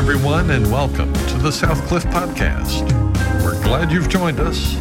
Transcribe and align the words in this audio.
everyone, 0.00 0.50
and 0.50 0.72
welcome 0.72 1.12
to 1.12 1.36
the 1.36 1.50
Southcliff 1.50 2.10
Podcast. 2.10 2.90
We're 3.44 3.62
glad 3.62 3.92
you've 3.92 4.08
joined 4.08 4.40
us. 4.40 4.74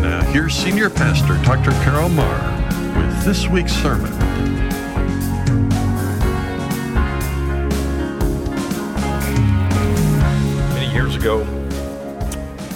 Now, 0.00 0.22
here's 0.32 0.54
Senior 0.54 0.88
Pastor 0.88 1.34
Dr. 1.44 1.72
Carroll 1.84 2.08
Marr 2.08 2.96
with 2.96 3.22
this 3.22 3.46
week's 3.48 3.74
sermon. 3.74 4.10
Many 10.72 10.90
years 10.90 11.16
ago, 11.16 11.44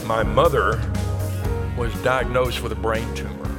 my 0.04 0.22
mother 0.22 0.78
was 1.78 1.94
diagnosed 2.02 2.62
with 2.62 2.72
a 2.72 2.76
brain 2.76 3.08
tumor. 3.14 3.56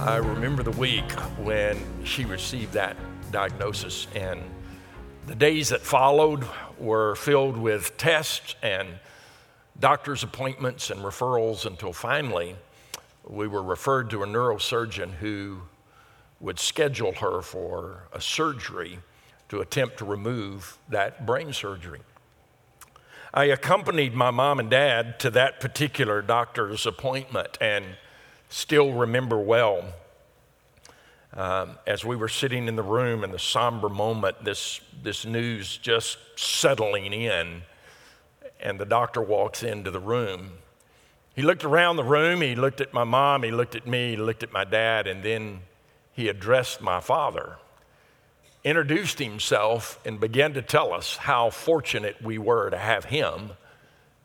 I 0.00 0.16
remember 0.16 0.64
the 0.64 0.72
week 0.72 1.08
when 1.38 1.78
she 2.02 2.24
received 2.24 2.72
that 2.72 2.96
diagnosis, 3.30 4.08
and 4.16 4.40
the 5.28 5.34
days 5.34 5.68
that 5.68 5.82
followed 5.82 6.42
were 6.78 7.14
filled 7.14 7.54
with 7.54 7.94
tests 7.98 8.54
and 8.62 8.88
doctor's 9.78 10.22
appointments 10.22 10.88
and 10.88 11.00
referrals 11.02 11.66
until 11.66 11.92
finally 11.92 12.56
we 13.26 13.46
were 13.46 13.62
referred 13.62 14.08
to 14.08 14.22
a 14.22 14.26
neurosurgeon 14.26 15.10
who 15.12 15.60
would 16.40 16.58
schedule 16.58 17.12
her 17.12 17.42
for 17.42 18.04
a 18.14 18.20
surgery 18.22 19.00
to 19.50 19.60
attempt 19.60 19.98
to 19.98 20.04
remove 20.06 20.78
that 20.88 21.26
brain 21.26 21.52
surgery. 21.52 22.00
I 23.34 23.44
accompanied 23.44 24.14
my 24.14 24.30
mom 24.30 24.58
and 24.58 24.70
dad 24.70 25.20
to 25.20 25.30
that 25.32 25.60
particular 25.60 26.22
doctor's 26.22 26.86
appointment 26.86 27.58
and 27.60 27.84
still 28.48 28.94
remember 28.94 29.38
well 29.38 29.92
um, 31.34 31.78
as 31.86 32.04
we 32.04 32.16
were 32.16 32.28
sitting 32.28 32.68
in 32.68 32.76
the 32.76 32.82
room 32.82 33.22
in 33.22 33.30
the 33.30 33.38
somber 33.38 33.88
moment, 33.88 34.44
this, 34.44 34.80
this 35.02 35.24
news 35.24 35.76
just 35.76 36.18
settling 36.36 37.12
in, 37.12 37.62
and 38.60 38.80
the 38.80 38.86
doctor 38.86 39.20
walks 39.20 39.62
into 39.62 39.90
the 39.90 40.00
room. 40.00 40.52
He 41.36 41.42
looked 41.42 41.64
around 41.64 41.96
the 41.96 42.04
room, 42.04 42.40
he 42.40 42.56
looked 42.56 42.80
at 42.80 42.92
my 42.92 43.04
mom, 43.04 43.42
he 43.42 43.50
looked 43.50 43.76
at 43.76 43.86
me, 43.86 44.10
he 44.10 44.16
looked 44.16 44.42
at 44.42 44.52
my 44.52 44.64
dad, 44.64 45.06
and 45.06 45.22
then 45.22 45.60
he 46.12 46.28
addressed 46.28 46.80
my 46.80 47.00
father, 47.00 47.58
introduced 48.64 49.20
himself, 49.20 50.00
and 50.04 50.18
began 50.18 50.54
to 50.54 50.62
tell 50.62 50.92
us 50.92 51.16
how 51.16 51.50
fortunate 51.50 52.20
we 52.20 52.38
were 52.38 52.70
to 52.70 52.78
have 52.78 53.04
him 53.04 53.50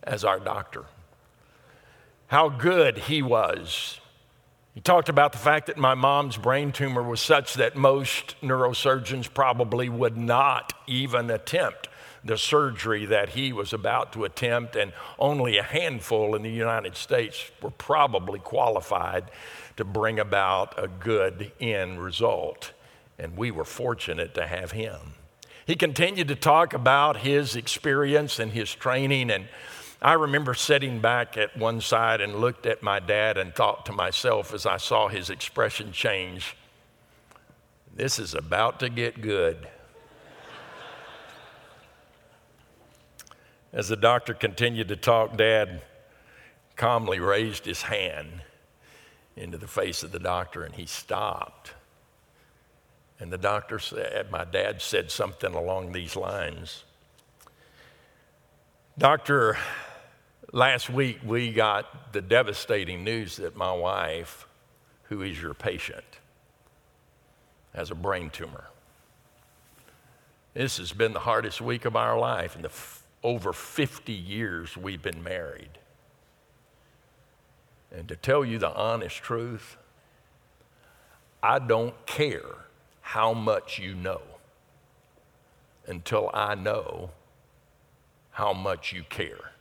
as 0.01 0.23
our 0.23 0.39
doctor. 0.39 0.85
How 2.27 2.49
good 2.49 2.97
he 2.97 3.21
was 3.21 3.99
he 4.73 4.81
talked 4.81 5.09
about 5.09 5.31
the 5.31 5.37
fact 5.37 5.67
that 5.67 5.77
my 5.77 5.93
mom's 5.93 6.37
brain 6.37 6.71
tumor 6.71 7.03
was 7.03 7.21
such 7.21 7.55
that 7.55 7.75
most 7.75 8.35
neurosurgeons 8.41 9.31
probably 9.33 9.87
would 9.89 10.17
not 10.17 10.73
even 10.87 11.29
attempt 11.29 11.89
the 12.25 12.37
surgery 12.37 13.05
that 13.05 13.29
he 13.29 13.51
was 13.51 13.73
about 13.73 14.13
to 14.13 14.23
attempt, 14.23 14.75
and 14.75 14.93
only 15.19 15.57
a 15.57 15.63
handful 15.63 16.35
in 16.35 16.41
the 16.41 16.49
United 16.49 16.95
States 16.95 17.51
were 17.61 17.71
probably 17.71 18.39
qualified 18.39 19.25
to 19.75 19.83
bring 19.83 20.19
about 20.19 20.81
a 20.81 20.87
good 20.87 21.51
end 21.59 22.01
result. 22.01 22.71
And 23.19 23.35
we 23.35 23.51
were 23.51 23.65
fortunate 23.65 24.33
to 24.35 24.47
have 24.47 24.71
him. 24.71 25.15
He 25.65 25.75
continued 25.75 26.27
to 26.29 26.35
talk 26.35 26.73
about 26.73 27.17
his 27.17 27.55
experience 27.55 28.39
and 28.39 28.51
his 28.51 28.73
training 28.73 29.29
and 29.29 29.47
I 30.03 30.13
remember 30.13 30.53
sitting 30.53 30.99
back 30.99 31.37
at 31.37 31.55
one 31.55 31.79
side 31.79 32.19
and 32.19 32.35
looked 32.35 32.65
at 32.65 32.83
my 32.83 32.99
dad 32.99 33.37
and 33.37 33.55
thought 33.55 33.85
to 33.85 33.93
myself 33.93 34.53
as 34.53 34.65
I 34.65 34.75
saw 34.75 35.07
his 35.07 35.29
expression 35.29 35.93
change, 35.93 36.57
this 37.95 38.19
is 38.19 38.33
about 38.33 38.81
to 38.81 38.89
get 38.89 39.21
good. 39.21 39.65
As 43.71 43.87
the 43.87 43.95
doctor 43.95 44.33
continued 44.33 44.89
to 44.89 44.97
talk, 44.97 45.37
Dad 45.37 45.81
calmly 46.75 47.19
raised 47.19 47.65
his 47.65 47.83
hand 47.83 48.41
into 49.37 49.57
the 49.57 49.67
face 49.67 50.03
of 50.03 50.11
the 50.11 50.19
doctor 50.19 50.63
and 50.63 50.75
he 50.75 50.85
stopped. 50.85 51.73
And 53.19 53.31
the 53.31 53.37
doctor 53.37 53.79
said, 53.79 54.29
my 54.29 54.43
dad 54.43 54.81
said 54.81 55.09
something 55.11 55.53
along 55.53 55.93
these 55.93 56.17
lines 56.17 56.83
Doctor, 58.95 59.57
Last 60.55 60.87
week, 60.87 61.17
we 61.25 61.51
got 61.51 62.13
the 62.13 62.21
devastating 62.21 63.03
news 63.03 63.37
that 63.37 63.57
my 63.57 63.73
wife, 63.73 64.47
who 65.05 65.23
is 65.23 65.41
your 65.41 65.55
patient, 65.55 66.05
has 67.73 67.89
a 67.89 67.95
brain 67.95 68.29
tumor. 68.29 68.65
This 70.53 70.77
has 70.77 70.93
been 70.93 71.11
the 71.11 71.21
hardest 71.21 71.59
week 71.59 71.85
of 71.85 71.95
our 71.95 72.19
life 72.19 72.55
in 72.55 72.61
the 72.61 72.67
f- 72.67 73.01
over 73.23 73.51
50 73.51 74.13
years 74.13 74.77
we've 74.77 75.01
been 75.01 75.23
married. 75.23 75.79
And 77.91 78.07
to 78.07 78.15
tell 78.15 78.45
you 78.45 78.59
the 78.59 78.75
honest 78.75 79.23
truth, 79.23 79.75
I 81.41 81.57
don't 81.57 81.95
care 82.05 82.67
how 83.01 83.33
much 83.33 83.79
you 83.79 83.95
know 83.95 84.21
until 85.87 86.29
I 86.31 86.53
know 86.53 87.09
how 88.29 88.53
much 88.53 88.93
you 88.93 89.01
care. 89.09 89.52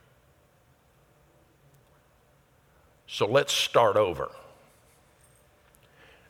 So 3.12 3.26
let's 3.26 3.52
start 3.52 3.96
over. 3.96 4.30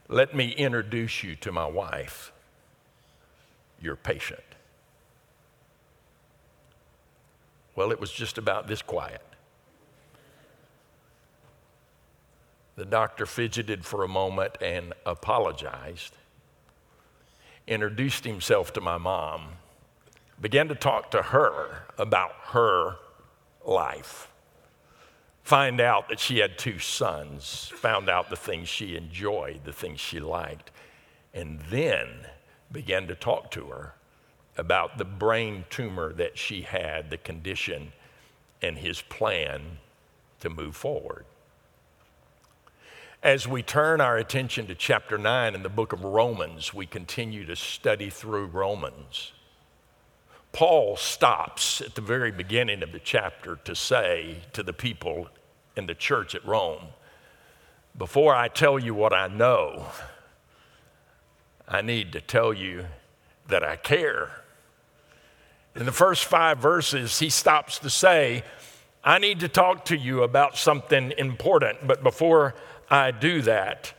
Let 0.08 0.34
me 0.34 0.50
introduce 0.50 1.22
you 1.22 1.36
to 1.36 1.52
my 1.52 1.64
wife, 1.64 2.32
your 3.80 3.94
patient. 3.94 4.42
Well, 7.76 7.92
it 7.92 8.00
was 8.00 8.10
just 8.10 8.36
about 8.36 8.66
this 8.66 8.82
quiet. 8.82 9.22
The 12.74 12.84
doctor 12.84 13.26
fidgeted 13.26 13.84
for 13.84 14.02
a 14.02 14.08
moment 14.08 14.58
and 14.60 14.92
apologized, 15.06 16.16
introduced 17.68 18.24
himself 18.24 18.72
to 18.72 18.80
my 18.80 18.98
mom, 18.98 19.50
began 20.40 20.66
to 20.66 20.74
talk 20.74 21.12
to 21.12 21.22
her 21.22 21.84
about 21.96 22.32
her 22.46 22.96
life 23.64 24.31
find 25.42 25.80
out 25.80 26.08
that 26.08 26.20
she 26.20 26.38
had 26.38 26.58
two 26.58 26.78
sons, 26.78 27.72
found 27.74 28.08
out 28.08 28.30
the 28.30 28.36
things 28.36 28.68
she 28.68 28.96
enjoyed, 28.96 29.64
the 29.64 29.72
things 29.72 30.00
she 30.00 30.20
liked, 30.20 30.70
and 31.34 31.60
then 31.70 32.08
began 32.70 33.06
to 33.08 33.14
talk 33.14 33.50
to 33.50 33.66
her 33.66 33.94
about 34.56 34.98
the 34.98 35.04
brain 35.04 35.64
tumor 35.70 36.12
that 36.12 36.36
she 36.36 36.62
had, 36.62 37.10
the 37.10 37.16
condition, 37.16 37.92
and 38.60 38.78
his 38.78 39.02
plan 39.02 39.78
to 40.40 40.50
move 40.50 40.76
forward. 40.76 41.24
As 43.22 43.46
we 43.46 43.62
turn 43.62 44.00
our 44.00 44.16
attention 44.16 44.66
to 44.66 44.74
chapter 44.74 45.16
9 45.16 45.54
in 45.54 45.62
the 45.62 45.68
book 45.68 45.92
of 45.92 46.02
Romans, 46.02 46.74
we 46.74 46.86
continue 46.86 47.46
to 47.46 47.54
study 47.54 48.10
through 48.10 48.46
Romans. 48.46 49.32
Paul 50.52 50.96
stops 50.96 51.80
at 51.80 51.94
the 51.94 52.02
very 52.02 52.30
beginning 52.30 52.82
of 52.82 52.92
the 52.92 52.98
chapter 52.98 53.56
to 53.64 53.74
say 53.74 54.36
to 54.52 54.62
the 54.62 54.74
people 54.74 55.28
in 55.76 55.86
the 55.86 55.94
church 55.94 56.34
at 56.34 56.44
Rome, 56.44 56.88
before 57.96 58.34
I 58.34 58.48
tell 58.48 58.78
you 58.78 58.94
what 58.94 59.14
I 59.14 59.28
know, 59.28 59.86
I 61.66 61.80
need 61.80 62.12
to 62.12 62.20
tell 62.20 62.52
you 62.52 62.86
that 63.48 63.64
I 63.64 63.76
care. 63.76 64.30
In 65.74 65.86
the 65.86 65.92
first 65.92 66.26
five 66.26 66.58
verses, 66.58 67.18
he 67.18 67.30
stops 67.30 67.78
to 67.78 67.88
say, 67.88 68.44
I 69.02 69.18
need 69.18 69.40
to 69.40 69.48
talk 69.48 69.86
to 69.86 69.96
you 69.96 70.22
about 70.22 70.56
something 70.56 71.12
important, 71.16 71.86
but 71.86 72.02
before 72.02 72.54
I 72.90 73.10
do 73.10 73.40
that, 73.42 73.94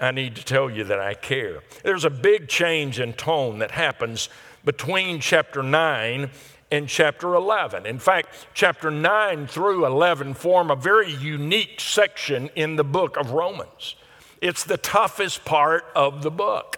I 0.00 0.10
need 0.10 0.36
to 0.36 0.44
tell 0.44 0.70
you 0.70 0.84
that 0.84 1.00
I 1.00 1.14
care. 1.14 1.60
There's 1.82 2.04
a 2.04 2.10
big 2.10 2.48
change 2.48 2.98
in 2.98 3.12
tone 3.12 3.58
that 3.58 3.72
happens 3.72 4.28
between 4.68 5.18
chapter 5.18 5.62
9 5.62 6.28
and 6.70 6.88
chapter 6.90 7.32
11. 7.32 7.86
In 7.86 7.98
fact, 7.98 8.48
chapter 8.52 8.90
9 8.90 9.46
through 9.46 9.86
11 9.86 10.34
form 10.34 10.70
a 10.70 10.76
very 10.76 11.10
unique 11.10 11.80
section 11.80 12.50
in 12.54 12.76
the 12.76 12.84
book 12.84 13.16
of 13.16 13.30
Romans. 13.30 13.94
It's 14.42 14.64
the 14.64 14.76
toughest 14.76 15.46
part 15.46 15.86
of 15.96 16.22
the 16.22 16.30
book. 16.30 16.76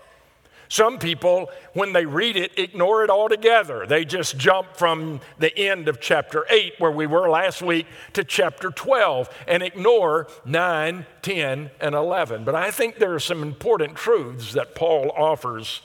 Some 0.69 1.00
people, 1.00 1.50
when 1.73 1.93
they 1.93 2.06
read 2.06 2.37
it, 2.37 2.56
ignore 2.56 3.03
it 3.03 3.11
altogether. 3.11 3.85
They 3.88 4.05
just 4.05 4.38
jump 4.38 4.76
from 4.76 5.20
the 5.41 5.59
end 5.59 5.88
of 5.88 6.00
chapter 6.00 6.47
8, 6.49 6.75
where 6.79 6.93
we 6.93 7.09
were 7.09 7.29
last 7.29 7.61
week, 7.61 7.88
to 8.12 8.23
chapter 8.23 8.70
12 8.70 9.29
and 9.49 9.65
ignore 9.65 10.29
9, 10.44 11.06
10, 11.23 11.70
and 11.81 11.94
11. 11.97 12.44
But 12.44 12.55
I 12.55 12.70
think 12.70 12.99
there 12.99 13.15
are 13.15 13.19
some 13.19 13.43
important 13.43 13.97
truths 13.97 14.53
that 14.53 14.76
Paul 14.76 15.11
offers 15.17 15.82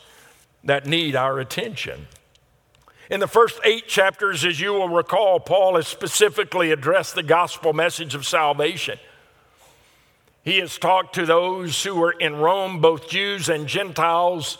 that 0.65 0.85
need 0.85 1.15
our 1.15 1.39
attention. 1.39 2.07
In 3.09 3.19
the 3.19 3.27
first 3.27 3.59
eight 3.63 3.87
chapters, 3.87 4.43
as 4.43 4.59
you 4.59 4.73
will 4.73 4.89
recall, 4.89 5.39
Paul 5.39 5.75
has 5.75 5.87
specifically 5.87 6.71
addressed 6.71 7.13
the 7.13 7.23
gospel 7.23 7.71
message 7.71 8.15
of 8.15 8.25
salvation. 8.25 8.97
He 10.43 10.57
has 10.59 10.77
talked 10.77 11.15
to 11.15 11.25
those 11.25 11.83
who 11.83 11.95
were 11.95 12.11
in 12.11 12.35
Rome, 12.35 12.81
both 12.81 13.07
Jews 13.07 13.47
and 13.47 13.67
Gentiles, 13.67 14.57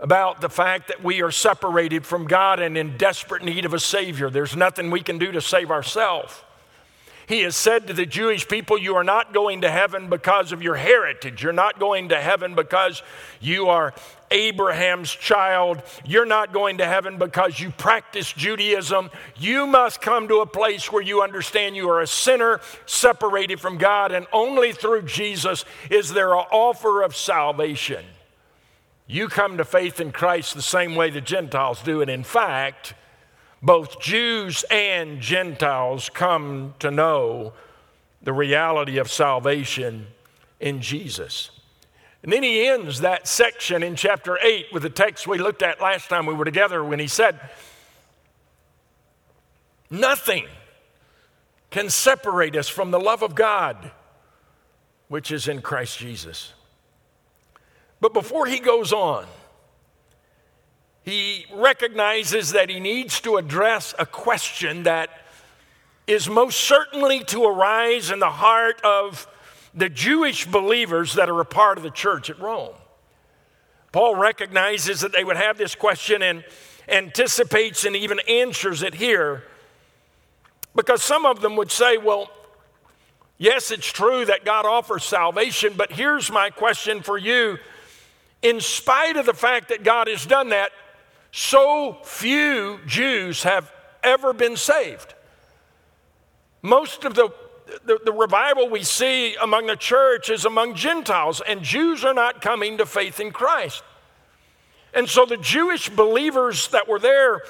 about 0.00 0.40
the 0.40 0.48
fact 0.48 0.88
that 0.88 1.02
we 1.02 1.22
are 1.22 1.30
separated 1.30 2.06
from 2.06 2.26
God 2.26 2.60
and 2.60 2.76
in 2.76 2.96
desperate 2.96 3.42
need 3.42 3.64
of 3.64 3.74
a 3.74 3.80
Savior. 3.80 4.30
There's 4.30 4.54
nothing 4.54 4.90
we 4.90 5.00
can 5.00 5.18
do 5.18 5.32
to 5.32 5.40
save 5.40 5.70
ourselves. 5.70 6.42
He 7.26 7.42
has 7.42 7.56
said 7.56 7.86
to 7.86 7.92
the 7.92 8.06
Jewish 8.06 8.48
people, 8.48 8.78
You 8.78 8.94
are 8.96 9.04
not 9.04 9.34
going 9.34 9.60
to 9.60 9.70
heaven 9.70 10.08
because 10.08 10.52
of 10.52 10.62
your 10.62 10.76
heritage. 10.76 11.42
You're 11.42 11.52
not 11.52 11.78
going 11.78 12.08
to 12.08 12.20
heaven 12.20 12.54
because 12.54 13.02
you 13.40 13.68
are 13.68 13.92
Abraham's 14.30 15.10
child. 15.10 15.82
You're 16.04 16.26
not 16.26 16.52
going 16.52 16.78
to 16.78 16.86
heaven 16.86 17.18
because 17.18 17.58
you 17.58 17.70
practice 17.70 18.32
Judaism. 18.32 19.10
You 19.36 19.66
must 19.66 20.00
come 20.00 20.28
to 20.28 20.40
a 20.40 20.46
place 20.46 20.90
where 20.92 21.02
you 21.02 21.22
understand 21.22 21.76
you 21.76 21.88
are 21.90 22.00
a 22.00 22.06
sinner 22.06 22.60
separated 22.86 23.60
from 23.60 23.78
God, 23.78 24.12
and 24.12 24.26
only 24.32 24.72
through 24.72 25.02
Jesus 25.02 25.64
is 25.90 26.12
there 26.12 26.34
an 26.34 26.44
offer 26.50 27.02
of 27.02 27.16
salvation. 27.16 28.04
You 29.06 29.28
come 29.28 29.56
to 29.56 29.64
faith 29.64 30.00
in 30.00 30.12
Christ 30.12 30.54
the 30.54 30.62
same 30.62 30.94
way 30.94 31.10
the 31.10 31.20
Gentiles 31.20 31.82
do, 31.82 32.02
and 32.02 32.10
in 32.10 32.24
fact, 32.24 32.94
both 33.62 34.00
Jews 34.00 34.64
and 34.70 35.20
Gentiles 35.20 36.10
come 36.10 36.74
to 36.78 36.90
know 36.90 37.54
the 38.22 38.32
reality 38.32 38.98
of 38.98 39.10
salvation 39.10 40.08
in 40.60 40.80
Jesus. 40.80 41.50
And 42.22 42.32
then 42.32 42.42
he 42.42 42.66
ends 42.66 43.00
that 43.00 43.28
section 43.28 43.82
in 43.82 43.94
chapter 43.94 44.38
8 44.42 44.66
with 44.72 44.82
the 44.82 44.90
text 44.90 45.26
we 45.26 45.38
looked 45.38 45.62
at 45.62 45.80
last 45.80 46.08
time 46.08 46.26
we 46.26 46.34
were 46.34 46.44
together 46.44 46.82
when 46.82 46.98
he 46.98 47.06
said, 47.06 47.38
Nothing 49.90 50.46
can 51.70 51.90
separate 51.90 52.56
us 52.56 52.68
from 52.68 52.90
the 52.90 53.00
love 53.00 53.22
of 53.22 53.34
God, 53.34 53.90
which 55.08 55.30
is 55.30 55.48
in 55.48 55.62
Christ 55.62 55.98
Jesus. 55.98 56.52
But 58.00 58.12
before 58.12 58.46
he 58.46 58.58
goes 58.58 58.92
on, 58.92 59.26
he 61.02 61.46
recognizes 61.54 62.52
that 62.52 62.68
he 62.68 62.80
needs 62.80 63.20
to 63.22 63.36
address 63.36 63.94
a 63.98 64.04
question 64.06 64.82
that 64.82 65.08
is 66.06 66.28
most 66.28 66.60
certainly 66.60 67.24
to 67.24 67.44
arise 67.44 68.10
in 68.10 68.18
the 68.18 68.30
heart 68.30 68.80
of 68.82 69.26
the 69.78 69.88
Jewish 69.88 70.46
believers 70.46 71.14
that 71.14 71.28
are 71.28 71.40
a 71.40 71.44
part 71.44 71.78
of 71.78 71.84
the 71.84 71.90
church 71.90 72.30
at 72.30 72.38
Rome. 72.38 72.74
Paul 73.92 74.16
recognizes 74.16 75.00
that 75.00 75.12
they 75.12 75.24
would 75.24 75.36
have 75.36 75.56
this 75.56 75.74
question 75.74 76.22
and 76.22 76.44
anticipates 76.88 77.84
and 77.84 77.94
even 77.94 78.18
answers 78.28 78.82
it 78.82 78.94
here 78.94 79.44
because 80.74 81.02
some 81.02 81.26
of 81.26 81.40
them 81.40 81.56
would 81.56 81.70
say, 81.70 81.96
well, 81.96 82.30
yes, 83.36 83.70
it's 83.70 83.90
true 83.90 84.24
that 84.24 84.44
God 84.44 84.64
offers 84.64 85.04
salvation, 85.04 85.74
but 85.76 85.92
here's 85.92 86.30
my 86.30 86.50
question 86.50 87.02
for 87.02 87.18
you. 87.18 87.58
In 88.42 88.60
spite 88.60 89.16
of 89.16 89.26
the 89.26 89.34
fact 89.34 89.68
that 89.70 89.82
God 89.82 90.06
has 90.06 90.24
done 90.24 90.50
that, 90.50 90.70
so 91.32 91.98
few 92.04 92.78
Jews 92.86 93.42
have 93.42 93.72
ever 94.02 94.32
been 94.32 94.56
saved. 94.56 95.14
Most 96.62 97.04
of 97.04 97.14
the, 97.14 97.30
the, 97.84 97.98
the, 98.04 98.12
revival 98.12 98.68
we 98.68 98.82
see 98.82 99.34
among 99.36 99.66
the 99.66 99.76
church 99.76 100.30
is 100.30 100.44
among 100.44 100.74
Gentiles, 100.74 101.42
and 101.46 101.62
Jews 101.62 102.04
are 102.04 102.14
not 102.14 102.40
coming 102.40 102.78
to 102.78 102.86
faith 102.86 103.20
in 103.20 103.30
Christ. 103.30 103.82
And 104.94 105.08
so 105.08 105.26
the 105.26 105.36
Jewish 105.36 105.88
believers 105.88 106.68
that 106.68 106.88
were 106.88 106.98
there 106.98 107.42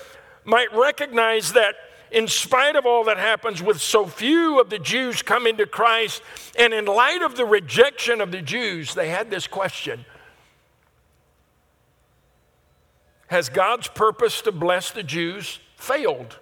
might 0.44 0.72
recognize 0.74 1.52
that 1.52 1.76
in 2.10 2.26
spite 2.26 2.74
of 2.74 2.86
all 2.86 3.04
that 3.04 3.18
happens 3.18 3.62
with 3.62 3.80
so 3.80 4.06
few 4.06 4.60
of 4.60 4.70
the 4.70 4.78
Jews 4.78 5.22
coming 5.22 5.56
to 5.58 5.66
Christ, 5.66 6.22
and 6.58 6.72
in 6.72 6.86
light 6.86 7.22
of 7.22 7.36
the 7.36 7.44
rejection 7.44 8.20
of 8.20 8.32
the 8.32 8.42
Jews, 8.42 8.94
they 8.94 9.10
had 9.10 9.30
this 9.30 9.46
question 9.46 10.04
Has 13.28 13.48
God's 13.48 13.88
purpose 13.88 14.40
to 14.42 14.52
bless 14.52 14.90
the 14.90 15.02
Jews 15.02 15.60
failed? 15.76 16.38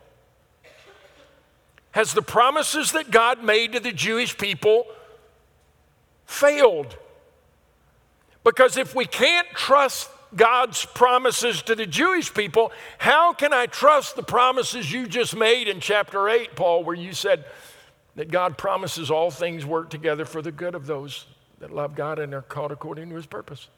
Has 1.96 2.12
the 2.12 2.20
promises 2.20 2.93
that 2.93 3.10
God 3.10 3.43
made 3.43 3.72
to 3.72 3.81
the 3.81 3.90
Jewish 3.90 4.37
people 4.37 4.84
failed? 6.26 6.94
Because 8.44 8.76
if 8.76 8.94
we 8.94 9.06
can't 9.06 9.48
trust 9.54 10.10
God's 10.34 10.84
promises 10.84 11.62
to 11.62 11.75
the 11.75 11.87
Jewish 11.87 12.34
people, 12.34 12.70
how 12.98 13.32
can 13.32 13.54
I 13.54 13.64
trust 13.64 14.14
the 14.14 14.22
promises 14.22 14.93
you 14.93 15.06
just 15.06 15.34
made 15.34 15.69
in 15.69 15.81
chapter 15.81 16.28
8, 16.28 16.54
Paul, 16.54 16.84
where 16.84 16.94
you 16.94 17.14
said 17.14 17.46
that 18.14 18.31
God 18.31 18.58
promises 18.58 19.10
all 19.10 19.31
things 19.31 19.64
work 19.64 19.88
together 19.88 20.26
for 20.26 20.43
the 20.43 20.52
good 20.52 20.75
of 20.75 20.84
those 20.84 21.25
that 21.60 21.72
love 21.72 21.94
God 21.94 22.19
and 22.19 22.34
are 22.34 22.43
called 22.43 22.72
according 22.72 23.08
to 23.08 23.16
his 23.16 23.25
purpose? 23.25 23.69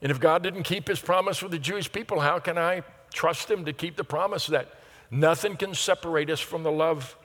And 0.00 0.12
if 0.12 0.20
God 0.20 0.44
didn't 0.44 0.62
keep 0.62 0.86
his 0.86 1.00
promise 1.00 1.42
with 1.42 1.50
the 1.50 1.58
Jewish 1.58 1.90
people, 1.90 2.20
how 2.20 2.38
can 2.38 2.58
I 2.58 2.84
trust 3.12 3.50
him 3.50 3.64
to 3.64 3.72
keep 3.72 3.96
the 3.96 4.04
promise 4.04 4.46
that 4.46 4.68
nothing 5.10 5.56
can 5.56 5.74
separate 5.74 6.30
us 6.30 6.40
from 6.40 6.62
the 6.62 6.72
love 6.72 7.16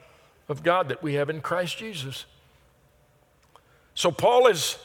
of 0.48 0.62
God 0.62 0.88
that 0.88 1.02
we 1.02 1.14
have 1.14 1.30
in 1.30 1.40
Christ 1.40 1.78
Jesus? 1.78 2.26
So, 3.94 4.10
Paul 4.10 4.46
is 4.46 4.78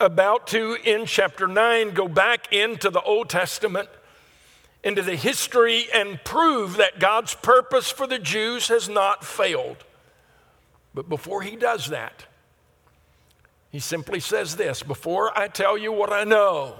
about 0.00 0.46
to, 0.48 0.76
in 0.84 1.06
chapter 1.06 1.46
9, 1.46 1.90
go 1.90 2.08
back 2.08 2.52
into 2.52 2.90
the 2.90 3.00
Old 3.02 3.28
Testament, 3.28 3.88
into 4.82 5.02
the 5.02 5.16
history, 5.16 5.86
and 5.94 6.22
prove 6.24 6.76
that 6.76 6.98
God's 6.98 7.34
purpose 7.34 7.90
for 7.90 8.06
the 8.06 8.18
Jews 8.18 8.68
has 8.68 8.88
not 8.88 9.24
failed. 9.24 9.78
But 10.94 11.08
before 11.08 11.42
he 11.42 11.56
does 11.56 11.86
that, 11.86 12.26
he 13.70 13.80
simply 13.80 14.20
says 14.20 14.56
this 14.56 14.82
Before 14.82 15.36
I 15.36 15.48
tell 15.48 15.76
you 15.76 15.90
what 15.90 16.12
I 16.12 16.24
know, 16.24 16.76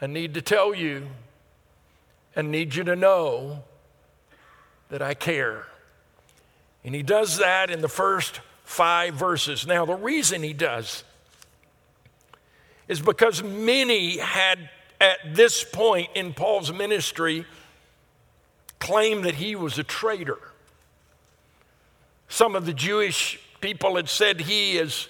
I 0.00 0.06
need 0.06 0.34
to 0.34 0.42
tell 0.42 0.74
you 0.74 1.08
and 2.36 2.52
need 2.52 2.74
you 2.74 2.84
to 2.84 2.94
know 2.94 3.64
that 4.90 5.02
I 5.02 5.14
care. 5.14 5.66
And 6.84 6.94
he 6.94 7.02
does 7.02 7.38
that 7.38 7.70
in 7.70 7.80
the 7.80 7.88
first 7.88 8.40
five 8.62 9.14
verses. 9.14 9.66
Now, 9.66 9.84
the 9.84 9.96
reason 9.96 10.42
he 10.42 10.52
does 10.52 11.02
is 12.86 13.00
because 13.00 13.42
many 13.42 14.18
had, 14.18 14.70
at 15.00 15.18
this 15.34 15.64
point 15.64 16.10
in 16.14 16.34
Paul's 16.34 16.72
ministry, 16.72 17.44
claimed 18.78 19.24
that 19.24 19.34
he 19.34 19.56
was 19.56 19.78
a 19.78 19.82
traitor. 19.82 20.38
Some 22.28 22.54
of 22.54 22.66
the 22.66 22.74
Jewish 22.74 23.40
people 23.60 23.96
had 23.96 24.08
said 24.08 24.42
he 24.42 24.76
is 24.76 25.08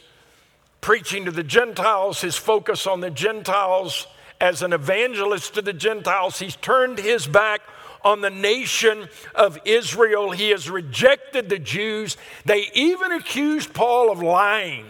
preaching 0.80 1.24
to 1.24 1.30
the 1.30 1.42
Gentiles, 1.42 2.20
his 2.20 2.36
focus 2.36 2.86
on 2.86 3.00
the 3.00 3.10
Gentiles 3.10 4.06
as 4.40 4.62
an 4.62 4.72
evangelist 4.72 5.54
to 5.54 5.62
the 5.62 5.72
Gentiles. 5.72 6.38
He's 6.38 6.56
turned 6.56 6.98
his 6.98 7.26
back 7.26 7.62
on 8.04 8.20
the 8.20 8.30
nation 8.30 9.08
of 9.34 9.58
Israel. 9.64 10.30
He 10.30 10.50
has 10.50 10.70
rejected 10.70 11.48
the 11.48 11.58
Jews. 11.58 12.16
They 12.44 12.68
even 12.74 13.12
accused 13.12 13.74
Paul 13.74 14.10
of 14.10 14.22
lying. 14.22 14.86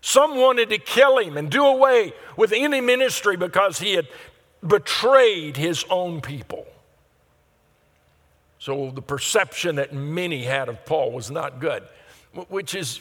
Some 0.00 0.36
wanted 0.36 0.70
to 0.70 0.78
kill 0.78 1.18
him 1.18 1.36
and 1.36 1.50
do 1.50 1.64
away 1.64 2.12
with 2.36 2.52
any 2.52 2.80
ministry 2.80 3.36
because 3.36 3.78
he 3.78 3.94
had 3.94 4.08
betrayed 4.66 5.56
his 5.56 5.84
own 5.90 6.20
people. 6.20 6.66
So 8.58 8.90
the 8.90 9.02
perception 9.02 9.76
that 9.76 9.92
many 9.92 10.44
had 10.44 10.68
of 10.68 10.84
Paul 10.86 11.12
was 11.12 11.30
not 11.30 11.60
good 11.60 11.82
which 12.48 12.74
is 12.74 13.00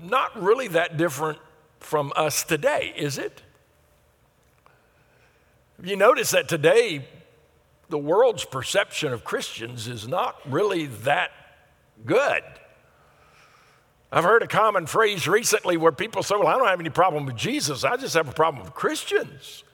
not 0.00 0.40
really 0.40 0.68
that 0.68 0.96
different 0.96 1.38
from 1.80 2.12
us 2.16 2.44
today, 2.44 2.92
is 2.96 3.18
it? 3.18 3.42
You 5.82 5.96
notice 5.96 6.32
that 6.32 6.48
today, 6.48 7.06
the 7.88 7.98
world's 7.98 8.44
perception 8.44 9.12
of 9.12 9.24
Christians 9.24 9.86
is 9.86 10.08
not 10.08 10.36
really 10.44 10.86
that 10.86 11.30
good. 12.04 12.42
I've 14.10 14.24
heard 14.24 14.42
a 14.42 14.48
common 14.48 14.86
phrase 14.86 15.28
recently 15.28 15.76
where 15.76 15.92
people 15.92 16.22
say, 16.22 16.34
Well, 16.36 16.48
I 16.48 16.56
don't 16.56 16.66
have 16.66 16.80
any 16.80 16.90
problem 16.90 17.26
with 17.26 17.36
Jesus, 17.36 17.84
I 17.84 17.96
just 17.96 18.14
have 18.14 18.28
a 18.28 18.32
problem 18.32 18.64
with 18.64 18.74
Christians. 18.74 19.64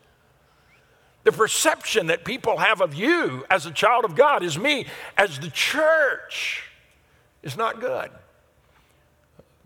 The 1.23 1.33
perception 1.33 2.09
that 2.09 2.27
people 2.27 2.59
have 2.59 2.83
of 2.83 2.95
you 2.95 3.47
as 3.49 3.65
a 3.65 3.71
child 3.71 4.05
of 4.05 4.15
God, 4.15 4.43
is 4.43 4.59
me, 4.59 4.87
as 5.17 5.39
the 5.39 5.49
church, 5.49 6.65
is 7.43 7.57
not 7.57 7.81
good. 7.81 8.11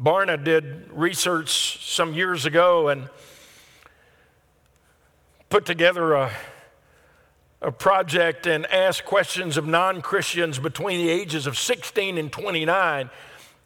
Barna 0.01 0.43
did 0.43 0.89
research 0.93 1.85
some 1.85 2.15
years 2.15 2.47
ago 2.47 2.89
and 2.89 3.09
put 5.49 5.65
together 5.65 6.15
a, 6.15 6.33
a 7.63 7.73
project 7.73 8.47
and 8.47 8.67
asked 8.67 9.05
questions 9.05 9.57
of 9.57 9.67
non 9.67 10.03
Christians 10.03 10.59
between 10.59 10.99
the 10.99 11.11
ages 11.11 11.47
of 11.47 11.59
16 11.59 12.19
and 12.19 12.31
29. 12.31 13.11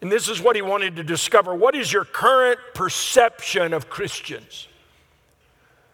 And 0.00 0.10
this 0.10 0.28
is 0.28 0.40
what 0.40 0.56
he 0.56 0.62
wanted 0.62 0.96
to 0.96 1.04
discover 1.04 1.54
what 1.54 1.74
is 1.74 1.92
your 1.92 2.04
current 2.04 2.58
perception 2.74 3.72
of 3.72 3.88
Christians? 3.88 4.68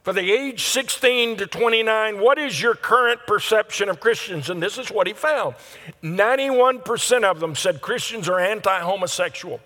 For 0.02 0.14
the 0.14 0.32
age 0.32 0.64
16 0.64 1.36
to 1.36 1.46
29, 1.46 2.18
what 2.18 2.38
is 2.38 2.62
your 2.62 2.74
current 2.74 3.20
perception 3.26 3.90
of 3.90 4.00
Christians? 4.00 4.48
And 4.48 4.62
this 4.62 4.78
is 4.78 4.90
what 4.90 5.06
he 5.06 5.12
found 5.12 5.56
91% 6.02 7.24
of 7.24 7.40
them 7.40 7.54
said 7.54 7.82
Christians 7.82 8.28
are 8.28 8.40
anti 8.40 8.80
homosexual. 8.80 9.60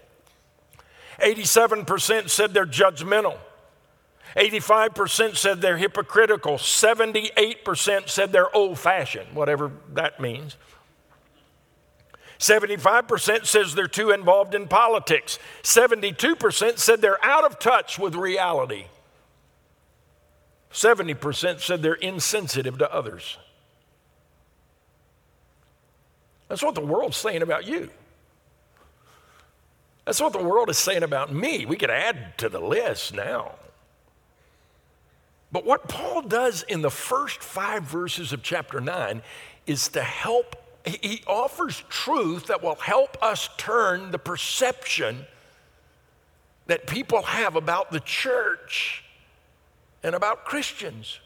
87% 1.20 2.28
said 2.28 2.52
they're 2.52 2.66
judgmental. 2.66 3.38
85% 4.36 5.36
said 5.36 5.60
they're 5.60 5.76
hypocritical. 5.76 6.54
78% 6.54 8.08
said 8.08 8.32
they're 8.32 8.54
old 8.54 8.78
fashioned, 8.78 9.34
whatever 9.34 9.72
that 9.92 10.20
means. 10.20 10.56
75% 12.38 13.46
says 13.46 13.74
they're 13.74 13.86
too 13.86 14.10
involved 14.10 14.54
in 14.54 14.66
politics. 14.66 15.38
72% 15.62 16.78
said 16.78 17.00
they're 17.00 17.24
out 17.24 17.44
of 17.44 17.58
touch 17.58 17.98
with 17.98 18.14
reality. 18.14 18.86
70% 20.72 21.60
said 21.60 21.82
they're 21.82 21.94
insensitive 21.94 22.78
to 22.78 22.92
others. 22.92 23.38
That's 26.48 26.62
what 26.62 26.74
the 26.74 26.80
world's 26.80 27.16
saying 27.16 27.42
about 27.42 27.66
you. 27.66 27.90
That's 30.04 30.20
what 30.20 30.32
the 30.32 30.42
world 30.42 30.68
is 30.68 30.78
saying 30.78 31.02
about 31.02 31.32
me. 31.32 31.64
We 31.64 31.76
could 31.76 31.90
add 31.90 32.36
to 32.38 32.48
the 32.48 32.60
list 32.60 33.14
now. 33.14 33.52
But 35.52 35.66
what 35.66 35.86
Paul 35.86 36.22
does 36.22 36.62
in 36.62 36.80
the 36.80 36.90
first 36.90 37.42
five 37.42 37.82
verses 37.82 38.32
of 38.32 38.42
chapter 38.42 38.80
9 38.80 39.22
is 39.66 39.88
to 39.88 40.02
help, 40.02 40.56
he 40.86 41.22
offers 41.26 41.84
truth 41.90 42.46
that 42.46 42.62
will 42.62 42.76
help 42.76 43.22
us 43.22 43.50
turn 43.58 44.10
the 44.10 44.18
perception 44.18 45.26
that 46.66 46.86
people 46.86 47.22
have 47.22 47.54
about 47.54 47.90
the 47.90 48.00
church 48.00 49.04
and 50.02 50.14
about 50.14 50.46
Christians. 50.46 51.20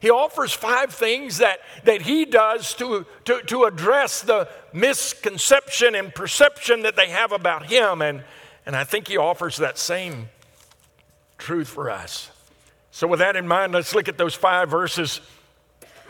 He 0.00 0.10
offers 0.10 0.52
five 0.52 0.92
things 0.92 1.38
that, 1.38 1.60
that 1.84 2.02
he 2.02 2.24
does 2.24 2.74
to, 2.74 3.06
to, 3.26 3.42
to 3.42 3.64
address 3.64 4.22
the 4.22 4.48
misconception 4.72 5.94
and 5.94 6.12
perception 6.14 6.82
that 6.82 6.96
they 6.96 7.10
have 7.10 7.30
about 7.30 7.66
him. 7.66 8.02
And, 8.02 8.24
and 8.64 8.74
I 8.74 8.84
think 8.84 9.06
he 9.06 9.16
offers 9.16 9.58
that 9.58 9.78
same 9.78 10.28
truth 11.38 11.68
for 11.68 11.90
us. 11.90 12.30
So, 12.92 13.06
with 13.06 13.20
that 13.20 13.36
in 13.36 13.48
mind, 13.48 13.72
let's 13.72 13.94
look 13.94 14.06
at 14.06 14.18
those 14.18 14.34
five 14.34 14.68
verses, 14.68 15.22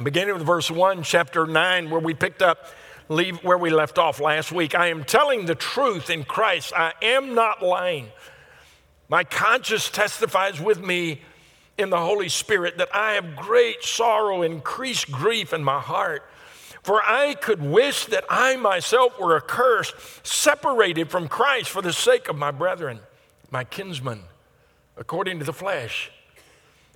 beginning 0.02 0.34
with 0.34 0.44
verse 0.44 0.70
1, 0.70 1.04
chapter 1.04 1.46
9, 1.46 1.90
where 1.90 2.00
we 2.00 2.12
picked 2.12 2.42
up 2.42 2.66
leave 3.08 3.42
where 3.44 3.56
we 3.56 3.70
left 3.70 3.98
off 3.98 4.20
last 4.20 4.50
week. 4.50 4.74
I 4.74 4.88
am 4.88 5.04
telling 5.04 5.46
the 5.46 5.54
truth 5.54 6.10
in 6.10 6.24
Christ. 6.24 6.72
I 6.74 6.92
am 7.00 7.34
not 7.36 7.62
lying. 7.62 8.08
My 9.08 9.22
conscience 9.22 9.90
testifies 9.90 10.60
with 10.60 10.80
me 10.84 11.20
in 11.78 11.90
the 11.90 11.98
Holy 12.00 12.28
Spirit 12.28 12.78
that 12.78 12.94
I 12.94 13.12
have 13.12 13.36
great 13.36 13.84
sorrow, 13.84 14.42
increased 14.42 15.10
grief 15.10 15.52
in 15.52 15.62
my 15.62 15.80
heart. 15.80 16.28
For 16.82 17.00
I 17.00 17.34
could 17.34 17.62
wish 17.62 18.06
that 18.06 18.24
I 18.28 18.56
myself 18.56 19.20
were 19.20 19.36
accursed, 19.36 19.94
separated 20.26 21.10
from 21.10 21.28
Christ 21.28 21.70
for 21.70 21.80
the 21.80 21.92
sake 21.92 22.28
of 22.28 22.36
my 22.36 22.50
brethren, 22.50 22.98
my 23.52 23.62
kinsmen, 23.62 24.22
according 24.96 25.38
to 25.38 25.44
the 25.44 25.52
flesh, 25.52 26.10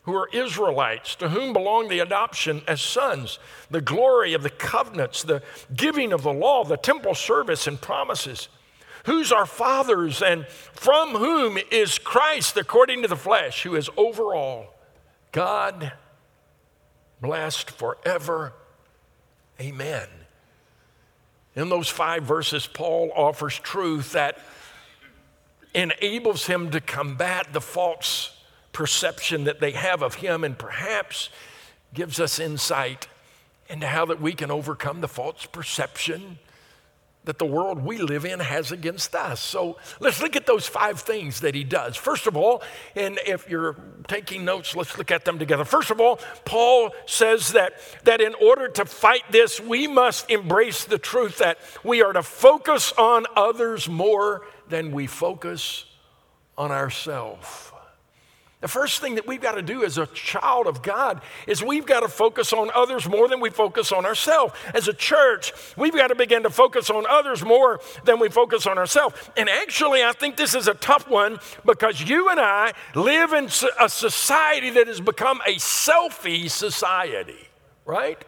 who 0.07 0.15
are 0.15 0.29
Israelites, 0.33 1.15
to 1.17 1.29
whom 1.29 1.53
belong 1.53 1.89
the 1.89 1.99
adoption 1.99 2.63
as 2.67 2.81
sons, 2.81 3.39
the 3.71 3.83
glory 3.83 4.33
of 4.33 4.43
the 4.43 4.51
covenants, 4.51 5.23
the 5.23 5.43
giving 5.75 6.13
of 6.13 6.23
the 6.23 6.33
law, 6.33 6.65
the 6.65 6.77
temple 6.77 7.15
service 7.15 7.67
and 7.67 7.81
promises 7.81 8.49
whose 9.07 9.31
are 9.31 9.47
fathers, 9.47 10.21
and 10.21 10.47
from 10.49 11.11
whom 11.11 11.57
is 11.71 11.97
Christ 11.97 12.57
according 12.57 13.03
to 13.03 13.09
the 13.09 13.17
flesh, 13.17 13.63
who 13.63 13.77
is 13.77 13.89
over 13.97 14.35
all. 14.35 14.75
God 15.31 15.93
blessed 17.21 17.71
forever. 17.71 18.53
Amen. 19.61 20.09
In 21.55 21.69
those 21.69 21.89
five 21.89 22.25
verses, 22.25 22.67
Paul 22.67 23.13
offers 23.15 23.57
truth 23.59 24.13
that 24.13 24.39
enables 25.73 26.47
him 26.47 26.73
to 26.73 26.81
combat 26.81 27.53
the 27.53 27.61
false 27.61 28.36
perception 28.77 29.45
that 29.45 29.59
they 29.59 29.71
have 29.71 30.03
of 30.03 30.17
him 30.17 30.45
and 30.45 30.59
perhaps 30.59 31.31
gives 31.95 32.21
us 32.21 32.39
insight 32.39 33.09
into 33.71 33.87
how 33.87 34.05
that 34.05 34.21
we 34.21 34.35
can 34.35 34.51
overcome 34.51 35.01
the 35.01 35.09
false 35.09 35.47
perception 35.47 36.39
that 37.25 37.39
the 37.39 37.47
world 37.47 37.83
we 37.83 37.97
live 37.97 38.27
in 38.27 38.39
has 38.39 38.73
against 38.73 39.15
us. 39.15 39.41
So 39.41 39.79
let's 39.99 40.21
look 40.21 40.37
at 40.37 40.45
those 40.45 40.67
five 40.67 41.01
things 41.01 41.41
that 41.41 41.55
he 41.55 41.65
does. 41.65 41.97
First 41.97 42.27
of 42.27 42.37
all, 42.37 42.63
and 42.95 43.19
if 43.27 43.49
you're 43.49 43.77
taking 44.09 44.45
notes, 44.45 44.77
let's 44.77 44.99
look 44.99 45.11
at 45.11 45.25
them 45.25 45.39
together. 45.39 45.65
First 45.65 45.91
of 45.91 45.99
all, 45.99 46.21
Paul 46.45 46.91
says 47.07 47.53
that, 47.53 47.73
that 48.05 48.21
in 48.21 48.35
order 48.35 48.69
to 48.69 48.85
fight 48.85 49.23
this, 49.31 49.59
we 49.59 49.87
must 49.87 50.31
embrace 50.31 50.85
the 50.85 50.99
truth 50.99 51.39
that 51.39 51.57
we 51.83 52.03
are 52.03 52.13
to 52.13 52.23
focus 52.23 52.93
on 52.99 53.25
others 53.37 53.89
more 53.89 54.43
than 54.69 54.93
we 54.93 55.07
focus 55.07 55.87
on 56.59 56.71
ourselves. 56.71 57.73
The 58.63 58.69
first 58.69 59.01
thing 59.01 59.17
that 59.17 59.27
we've 59.27 59.41
got 59.41 59.53
to 59.53 59.63
do 59.63 59.85
as 59.85 59.99
a 59.99 60.07
child 60.07 60.67
of 60.67 60.83
God 60.83 61.21
is 61.47 61.63
we've 61.63 61.85
got 61.85 62.01
to 62.01 62.09
focus 62.09 62.55
on 62.55 62.71
others 62.75 63.07
more 63.07 63.29
than 63.29 63.39
we 63.39 63.51
focus 63.51 63.93
on 63.93 64.07
ourselves. 64.07 64.55
As 64.73 64.89
a 64.89 64.95
church, 64.95 65.53
we've 65.77 65.95
got 65.95 66.09
to 66.09 66.15
begin 66.15 66.43
to 66.45 66.51
focus 66.51 66.89
on 66.89 67.05
others 67.07 67.45
more 67.45 67.81
than 68.05 68.19
we 68.19 68.31
focus 68.31 68.67
on 68.67 68.79
ourselves. 68.79 69.15
And 69.37 69.51
actually, 69.51 70.03
I 70.03 70.13
think 70.13 70.39
this 70.39 70.55
is 70.55 70.69
a 70.69 70.75
tough 70.75 71.07
one 71.07 71.39
because 71.67 72.01
you 72.01 72.31
and 72.31 72.41
I 72.41 72.73
live 72.95 73.35
in 73.35 73.51
a 73.79 73.91
society 73.91 74.71
that 74.71 74.87
has 74.87 75.03
become 75.03 75.43
a 75.47 75.57
selfie 75.57 76.51
society, 76.51 77.49
right? 77.85 78.25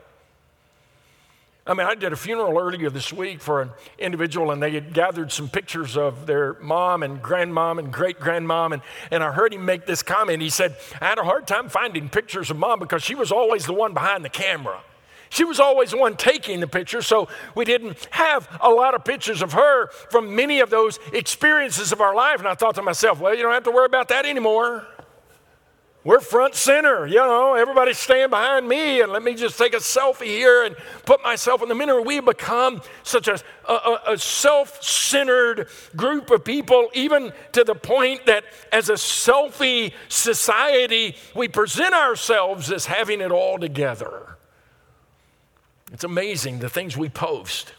I 1.68 1.74
mean, 1.74 1.86
I 1.86 1.94
did 1.94 2.14
a 2.14 2.16
funeral 2.16 2.58
earlier 2.58 2.88
this 2.88 3.12
week 3.12 3.42
for 3.42 3.60
an 3.60 3.70
individual, 3.98 4.52
and 4.52 4.62
they 4.62 4.70
had 4.70 4.94
gathered 4.94 5.30
some 5.30 5.50
pictures 5.50 5.98
of 5.98 6.24
their 6.24 6.54
mom 6.54 7.02
and 7.02 7.22
grandmom 7.22 7.78
and 7.78 7.92
great 7.92 8.18
grandmom. 8.18 8.72
And, 8.72 8.82
and 9.10 9.22
I 9.22 9.30
heard 9.30 9.52
him 9.52 9.66
make 9.66 9.84
this 9.84 10.02
comment. 10.02 10.40
He 10.40 10.48
said, 10.48 10.76
I 10.98 11.04
had 11.04 11.18
a 11.18 11.24
hard 11.24 11.46
time 11.46 11.68
finding 11.68 12.08
pictures 12.08 12.50
of 12.50 12.56
mom 12.56 12.78
because 12.78 13.02
she 13.02 13.14
was 13.14 13.30
always 13.30 13.66
the 13.66 13.74
one 13.74 13.92
behind 13.92 14.24
the 14.24 14.30
camera. 14.30 14.80
She 15.28 15.44
was 15.44 15.60
always 15.60 15.90
the 15.90 15.98
one 15.98 16.16
taking 16.16 16.60
the 16.60 16.66
picture, 16.66 17.02
so 17.02 17.28
we 17.54 17.66
didn't 17.66 18.08
have 18.12 18.48
a 18.62 18.70
lot 18.70 18.94
of 18.94 19.04
pictures 19.04 19.42
of 19.42 19.52
her 19.52 19.88
from 20.10 20.34
many 20.34 20.60
of 20.60 20.70
those 20.70 20.98
experiences 21.12 21.92
of 21.92 22.00
our 22.00 22.14
life. 22.14 22.38
And 22.38 22.48
I 22.48 22.54
thought 22.54 22.76
to 22.76 22.82
myself, 22.82 23.20
well, 23.20 23.34
you 23.34 23.42
don't 23.42 23.52
have 23.52 23.64
to 23.64 23.70
worry 23.70 23.84
about 23.84 24.08
that 24.08 24.24
anymore. 24.24 24.86
We're 26.04 26.20
front 26.20 26.54
center, 26.54 27.06
you 27.06 27.16
know, 27.16 27.54
everybody 27.54 27.92
stand 27.92 28.30
behind 28.30 28.68
me 28.68 29.02
and 29.02 29.10
let 29.10 29.22
me 29.22 29.34
just 29.34 29.58
take 29.58 29.74
a 29.74 29.78
selfie 29.78 30.26
here 30.26 30.62
and 30.62 30.76
put 31.04 31.22
myself 31.24 31.60
in 31.60 31.68
the 31.68 31.74
middle. 31.74 32.04
We 32.04 32.20
become 32.20 32.82
such 33.02 33.26
a, 33.26 33.40
a, 33.68 34.12
a 34.12 34.18
self 34.18 34.82
centered 34.82 35.68
group 35.96 36.30
of 36.30 36.44
people, 36.44 36.88
even 36.94 37.32
to 37.52 37.64
the 37.64 37.74
point 37.74 38.26
that 38.26 38.44
as 38.72 38.88
a 38.88 38.94
selfie 38.94 39.92
society, 40.08 41.16
we 41.34 41.48
present 41.48 41.92
ourselves 41.92 42.70
as 42.70 42.86
having 42.86 43.20
it 43.20 43.32
all 43.32 43.58
together. 43.58 44.36
It's 45.92 46.04
amazing 46.04 46.60
the 46.60 46.68
things 46.68 46.96
we 46.96 47.08
post 47.08 47.72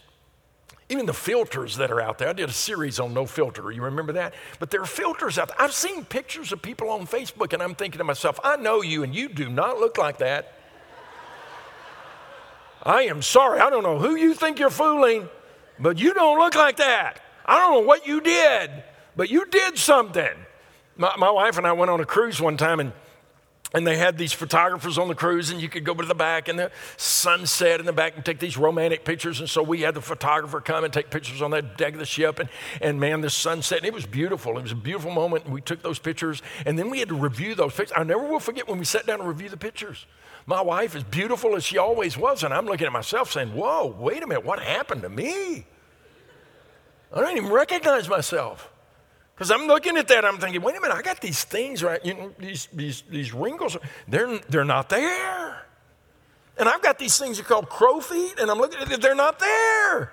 even 0.90 1.06
the 1.06 1.14
filters 1.14 1.78
that 1.78 1.92
are 1.92 2.02
out 2.02 2.18
there. 2.18 2.30
I 2.30 2.34
did 2.34 2.50
a 2.50 2.54
series 2.54 3.00
on 3.00 3.14
no 3.14 3.28
filter. 3.28 3.72
You 3.72 3.84
remember 3.84 4.14
that? 4.14 4.34
But 4.60 4.72
there 4.72 4.82
are 4.82 4.88
filters 4.88 5.38
out 5.38 5.50
there. 5.50 5.62
I've 5.62 5.74
seen 5.74 6.04
pictures 6.04 6.52
of 6.52 6.64
people 6.64 6.90
on 6.90 7.06
Facebook, 7.06 7.54
and 7.54 7.62
I'm 7.62 7.76
thinking 7.76 8.00
to 8.00 8.04
myself, 8.04 8.40
I 8.44 8.58
know 8.58 8.82
you, 8.82 9.04
and 9.04 9.14
you 9.14 9.30
do 9.30 9.50
not 9.50 9.80
look 9.80 10.00
like 10.00 10.18
that. 10.18 10.56
I 12.84 13.04
am 13.04 13.22
sorry. 13.22 13.60
I 13.60 13.70
don't 13.70 13.84
know 13.84 14.00
who 14.00 14.16
you 14.16 14.34
think 14.34 14.58
you're 14.58 14.72
fooling, 14.72 15.30
but 15.80 16.00
you 16.00 16.16
don't 16.16 16.40
look 16.40 16.56
like 16.56 16.78
that. 16.78 17.22
I 17.46 17.60
don't 17.60 17.74
know 17.74 17.88
what 17.88 18.08
you 18.08 18.20
did, 18.20 18.72
but 19.16 19.30
you 19.30 19.46
did 19.46 19.78
something. 19.78 20.34
My, 20.98 21.14
my 21.18 21.30
wife 21.30 21.60
and 21.60 21.68
I 21.68 21.72
went 21.74 21.92
on 21.92 22.00
a 22.00 22.06
cruise 22.06 22.42
one 22.42 22.58
time, 22.58 22.80
and 22.80 22.94
and 23.74 23.86
they 23.86 23.98
had 23.98 24.18
these 24.18 24.34
photographers 24.34 24.98
on 24.98 25.08
the 25.08 25.16
cruise, 25.16 25.52
and 25.52 25.62
you 25.62 25.70
could 25.70 25.84
go 25.84 25.94
to 25.94 26.06
the 26.06 26.16
back 26.16 26.48
and 26.48 26.58
the 26.58 26.72
sunset 26.98 27.80
in 27.80 27.86
the 27.86 27.94
back 27.94 28.16
and 28.16 28.26
take 28.26 28.40
these 28.40 28.58
romantic 28.58 29.06
pictures. 29.06 29.40
And 29.40 29.50
so 29.50 29.62
we 29.62 29.82
had 29.82 29.94
the 29.94 30.02
photographer 30.02 30.60
come 30.60 30.84
and 30.84 30.92
take 30.92 31.12
pictures 31.12 31.42
on 31.42 31.52
that 31.52 31.78
deck 31.78 31.94
of 31.94 32.00
the 32.00 32.06
ship. 32.06 32.40
And, 32.40 32.50
and 32.82 33.00
man, 33.00 33.22
the 33.22 33.30
sunset, 33.30 33.80
and 33.80 33.88
it 33.88 33.94
was 33.94 34.08
beautiful. 34.08 34.58
It 34.58 34.64
was 34.64 34.72
a 34.72 34.76
beautiful 34.76 35.12
moment. 35.12 35.46
And 35.46 35.54
we 35.54 35.62
took 35.62 35.84
those 35.84 36.00
pictures, 36.00 36.42
and 36.66 36.80
then 36.80 36.90
we 36.90 37.00
had 37.00 37.10
to 37.10 37.16
review 37.16 37.54
those 37.54 37.74
pictures. 37.76 37.96
I 37.96 38.04
never 38.04 38.24
will 38.24 38.40
forget 38.40 38.68
when 38.68 38.80
we 38.80 38.86
sat 38.86 39.06
down 39.06 39.20
to 39.20 39.26
review 39.26 39.50
the 39.50 39.58
pictures. 39.58 40.08
My 40.48 40.62
wife, 40.62 40.96
as 40.96 41.04
beautiful 41.04 41.56
as 41.56 41.64
she 41.64 41.78
always 41.78 42.18
was, 42.18 42.44
and 42.44 42.52
I'm 42.52 42.66
looking 42.66 42.88
at 42.88 42.94
myself 42.94 43.32
saying, 43.32 43.50
Whoa, 43.50 43.96
wait 44.00 44.24
a 44.24 44.28
minute, 44.28 44.44
what 44.44 44.60
happened 44.60 45.04
to 45.04 45.10
me? 45.10 45.68
I 47.14 47.22
don't 47.22 47.38
even 47.38 47.52
recognize 47.52 48.10
myself. 48.10 48.72
Because 49.40 49.52
I'm 49.52 49.68
looking 49.68 49.96
at 49.96 50.10
that, 50.10 50.26
I'm 50.26 50.38
thinking, 50.38 50.62
wait 50.62 50.76
a 50.76 50.82
minute, 50.82 50.98
I 50.98 51.02
got 51.02 51.22
these 51.22 51.46
things 51.46 51.82
right, 51.82 52.04
you 52.06 52.14
know, 52.14 52.34
these, 52.38 52.68
these, 52.74 53.04
these 53.10 53.34
wrinkles, 53.34 53.78
they're, 54.06 54.38
they're 54.50 54.66
not 54.66 54.90
there. 54.90 55.66
And 56.58 56.68
I've 56.68 56.82
got 56.82 57.00
these 57.00 57.18
things 57.18 57.40
called 57.40 57.70
crow 57.70 58.02
feet, 58.02 58.38
and 58.38 58.52
I'm 58.52 58.58
looking 58.58 58.82
at 58.82 58.92
it, 58.92 59.02
they're 59.02 59.16
not 59.16 59.40
there. 59.40 60.12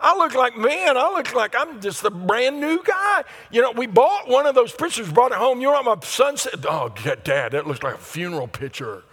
I 0.00 0.16
look 0.16 0.34
like, 0.34 0.56
man, 0.56 0.96
I 0.96 1.08
look 1.12 1.32
like 1.36 1.54
I'm 1.56 1.80
just 1.80 2.02
a 2.02 2.10
brand 2.10 2.60
new 2.60 2.82
guy. 2.82 3.22
You 3.52 3.62
know, 3.62 3.70
we 3.70 3.86
bought 3.86 4.26
one 4.26 4.44
of 4.44 4.56
those 4.56 4.72
pictures, 4.72 5.08
brought 5.08 5.30
it 5.30 5.38
home. 5.38 5.60
You 5.60 5.70
know 5.70 5.80
my 5.84 5.96
son 6.02 6.36
said? 6.36 6.66
Oh, 6.68 6.92
Dad, 7.22 7.52
that 7.52 7.64
looks 7.64 7.84
like 7.84 7.94
a 7.94 7.98
funeral 7.98 8.48
picture. 8.48 9.04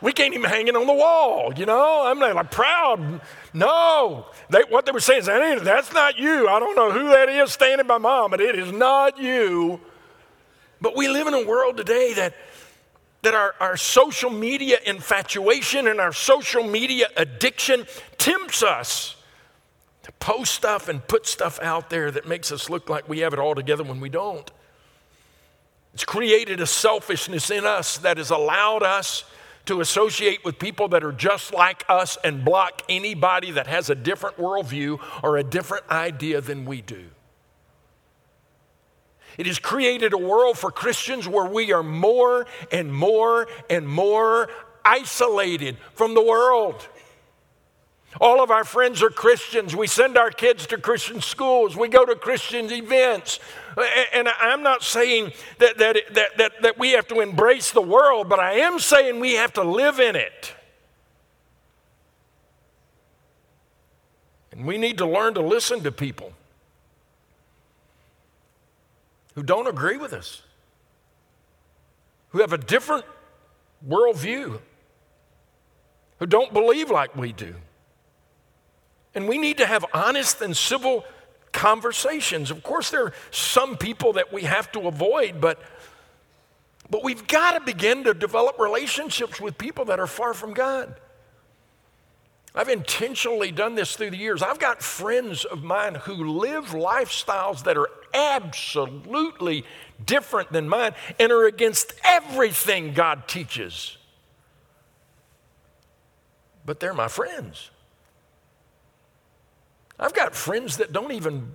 We 0.00 0.12
can't 0.12 0.32
even 0.34 0.48
hang 0.48 0.68
it 0.68 0.76
on 0.76 0.86
the 0.86 0.92
wall, 0.92 1.52
you 1.56 1.66
know? 1.66 2.06
I'm 2.06 2.18
not 2.18 2.34
like 2.34 2.50
proud. 2.50 3.20
No. 3.52 4.26
They, 4.48 4.60
what 4.68 4.86
they 4.86 4.92
were 4.92 5.00
saying 5.00 5.20
is, 5.20 5.26
that 5.26 5.64
that's 5.64 5.92
not 5.92 6.18
you. 6.18 6.48
I 6.48 6.60
don't 6.60 6.76
know 6.76 6.92
who 6.92 7.08
that 7.08 7.28
is 7.28 7.50
standing 7.52 7.86
by 7.86 7.98
mom, 7.98 8.30
but 8.30 8.40
it 8.40 8.56
is 8.56 8.70
not 8.70 9.18
you. 9.18 9.80
But 10.80 10.96
we 10.96 11.08
live 11.08 11.26
in 11.26 11.34
a 11.34 11.44
world 11.44 11.76
today 11.76 12.12
that, 12.14 12.34
that 13.22 13.34
our, 13.34 13.54
our 13.58 13.76
social 13.76 14.30
media 14.30 14.78
infatuation 14.86 15.88
and 15.88 16.00
our 16.00 16.12
social 16.12 16.62
media 16.62 17.08
addiction 17.16 17.84
tempts 18.18 18.62
us 18.62 19.16
to 20.04 20.12
post 20.12 20.54
stuff 20.54 20.88
and 20.88 21.06
put 21.08 21.26
stuff 21.26 21.58
out 21.60 21.90
there 21.90 22.12
that 22.12 22.28
makes 22.28 22.52
us 22.52 22.70
look 22.70 22.88
like 22.88 23.08
we 23.08 23.18
have 23.18 23.32
it 23.32 23.40
all 23.40 23.56
together 23.56 23.82
when 23.82 23.98
we 23.98 24.08
don't. 24.08 24.48
It's 25.92 26.04
created 26.04 26.60
a 26.60 26.66
selfishness 26.66 27.50
in 27.50 27.66
us 27.66 27.98
that 27.98 28.18
has 28.18 28.30
allowed 28.30 28.84
us 28.84 29.24
to 29.68 29.82
associate 29.82 30.42
with 30.46 30.58
people 30.58 30.88
that 30.88 31.04
are 31.04 31.12
just 31.12 31.52
like 31.52 31.84
us 31.90 32.16
and 32.24 32.42
block 32.42 32.82
anybody 32.88 33.50
that 33.50 33.66
has 33.66 33.90
a 33.90 33.94
different 33.94 34.38
worldview 34.38 34.98
or 35.22 35.36
a 35.36 35.44
different 35.44 35.86
idea 35.90 36.40
than 36.40 36.64
we 36.64 36.80
do. 36.80 37.04
It 39.36 39.46
has 39.46 39.58
created 39.58 40.14
a 40.14 40.18
world 40.18 40.56
for 40.56 40.70
Christians 40.70 41.28
where 41.28 41.44
we 41.44 41.70
are 41.70 41.82
more 41.82 42.46
and 42.72 42.92
more 42.92 43.46
and 43.68 43.86
more 43.86 44.48
isolated 44.86 45.76
from 45.92 46.14
the 46.14 46.22
world. 46.22 46.88
All 48.20 48.42
of 48.42 48.50
our 48.50 48.64
friends 48.64 49.02
are 49.02 49.10
Christians. 49.10 49.76
We 49.76 49.86
send 49.86 50.18
our 50.18 50.30
kids 50.30 50.66
to 50.68 50.78
Christian 50.78 51.20
schools. 51.20 51.76
We 51.76 51.88
go 51.88 52.04
to 52.04 52.16
Christian 52.16 52.70
events. 52.72 53.38
And 54.12 54.28
I'm 54.40 54.62
not 54.62 54.82
saying 54.82 55.32
that, 55.58 55.78
that, 55.78 55.96
that, 56.14 56.36
that, 56.38 56.52
that 56.62 56.78
we 56.78 56.92
have 56.92 57.06
to 57.08 57.20
embrace 57.20 57.70
the 57.70 57.82
world, 57.82 58.28
but 58.28 58.40
I 58.40 58.54
am 58.54 58.80
saying 58.80 59.20
we 59.20 59.34
have 59.34 59.52
to 59.54 59.62
live 59.62 60.00
in 60.00 60.16
it. 60.16 60.54
And 64.50 64.66
we 64.66 64.78
need 64.78 64.98
to 64.98 65.06
learn 65.06 65.34
to 65.34 65.40
listen 65.40 65.84
to 65.84 65.92
people 65.92 66.32
who 69.36 69.44
don't 69.44 69.68
agree 69.68 69.96
with 69.96 70.12
us, 70.12 70.42
who 72.30 72.40
have 72.40 72.52
a 72.52 72.58
different 72.58 73.04
worldview, 73.88 74.58
who 76.18 76.26
don't 76.26 76.52
believe 76.52 76.90
like 76.90 77.14
we 77.14 77.32
do. 77.32 77.54
And 79.18 79.28
we 79.28 79.36
need 79.36 79.56
to 79.56 79.66
have 79.66 79.84
honest 79.92 80.40
and 80.42 80.56
civil 80.56 81.04
conversations. 81.50 82.52
Of 82.52 82.62
course, 82.62 82.90
there 82.90 83.06
are 83.06 83.12
some 83.32 83.76
people 83.76 84.12
that 84.12 84.32
we 84.32 84.42
have 84.42 84.70
to 84.70 84.86
avoid, 84.86 85.40
but, 85.40 85.60
but 86.88 87.02
we've 87.02 87.26
got 87.26 87.58
to 87.58 87.60
begin 87.60 88.04
to 88.04 88.14
develop 88.14 88.60
relationships 88.60 89.40
with 89.40 89.58
people 89.58 89.86
that 89.86 89.98
are 89.98 90.06
far 90.06 90.34
from 90.34 90.54
God. 90.54 90.94
I've 92.54 92.68
intentionally 92.68 93.50
done 93.50 93.74
this 93.74 93.96
through 93.96 94.10
the 94.10 94.16
years. 94.16 94.40
I've 94.40 94.60
got 94.60 94.84
friends 94.84 95.44
of 95.44 95.64
mine 95.64 95.96
who 95.96 96.38
live 96.38 96.66
lifestyles 96.66 97.64
that 97.64 97.76
are 97.76 97.88
absolutely 98.14 99.64
different 100.06 100.52
than 100.52 100.68
mine 100.68 100.94
and 101.18 101.32
are 101.32 101.46
against 101.46 101.92
everything 102.04 102.94
God 102.94 103.26
teaches. 103.26 103.96
But 106.64 106.78
they're 106.78 106.94
my 106.94 107.08
friends. 107.08 107.72
I've 109.98 110.14
got 110.14 110.34
friends 110.34 110.76
that 110.76 110.92
don't 110.92 111.12
even 111.12 111.54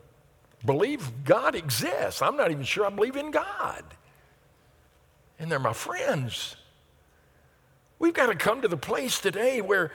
believe 0.65 1.23
God 1.23 1.55
exists. 1.55 2.21
I'm 2.21 2.35
not 2.35 2.51
even 2.51 2.63
sure 2.63 2.85
I 2.85 2.89
believe 2.89 3.15
in 3.15 3.31
God. 3.31 3.83
And 5.39 5.51
they're 5.51 5.59
my 5.59 5.73
friends. 5.73 6.55
We've 7.99 8.13
got 8.13 8.27
to 8.27 8.35
come 8.35 8.61
to 8.61 8.67
the 8.67 8.77
place 8.77 9.19
today 9.19 9.61
where 9.61 9.91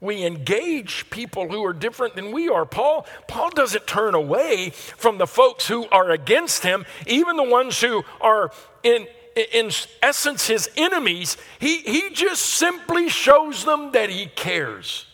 we 0.00 0.24
engage 0.24 1.10
people 1.10 1.48
who 1.48 1.64
are 1.64 1.72
different 1.72 2.14
than 2.14 2.30
we 2.30 2.48
are. 2.48 2.64
Paul, 2.64 3.06
Paul 3.26 3.50
doesn't 3.50 3.86
turn 3.86 4.14
away 4.14 4.70
from 4.70 5.18
the 5.18 5.26
folks 5.26 5.66
who 5.66 5.88
are 5.88 6.10
against 6.10 6.62
him, 6.62 6.86
even 7.06 7.36
the 7.36 7.42
ones 7.42 7.80
who 7.80 8.04
are 8.20 8.52
in, 8.84 9.08
in 9.52 9.70
essence 10.00 10.46
his 10.46 10.70
enemies. 10.76 11.36
He, 11.58 11.78
he 11.78 12.10
just 12.10 12.42
simply 12.42 13.08
shows 13.08 13.64
them 13.64 13.90
that 13.92 14.10
he 14.10 14.26
cares. 14.26 15.06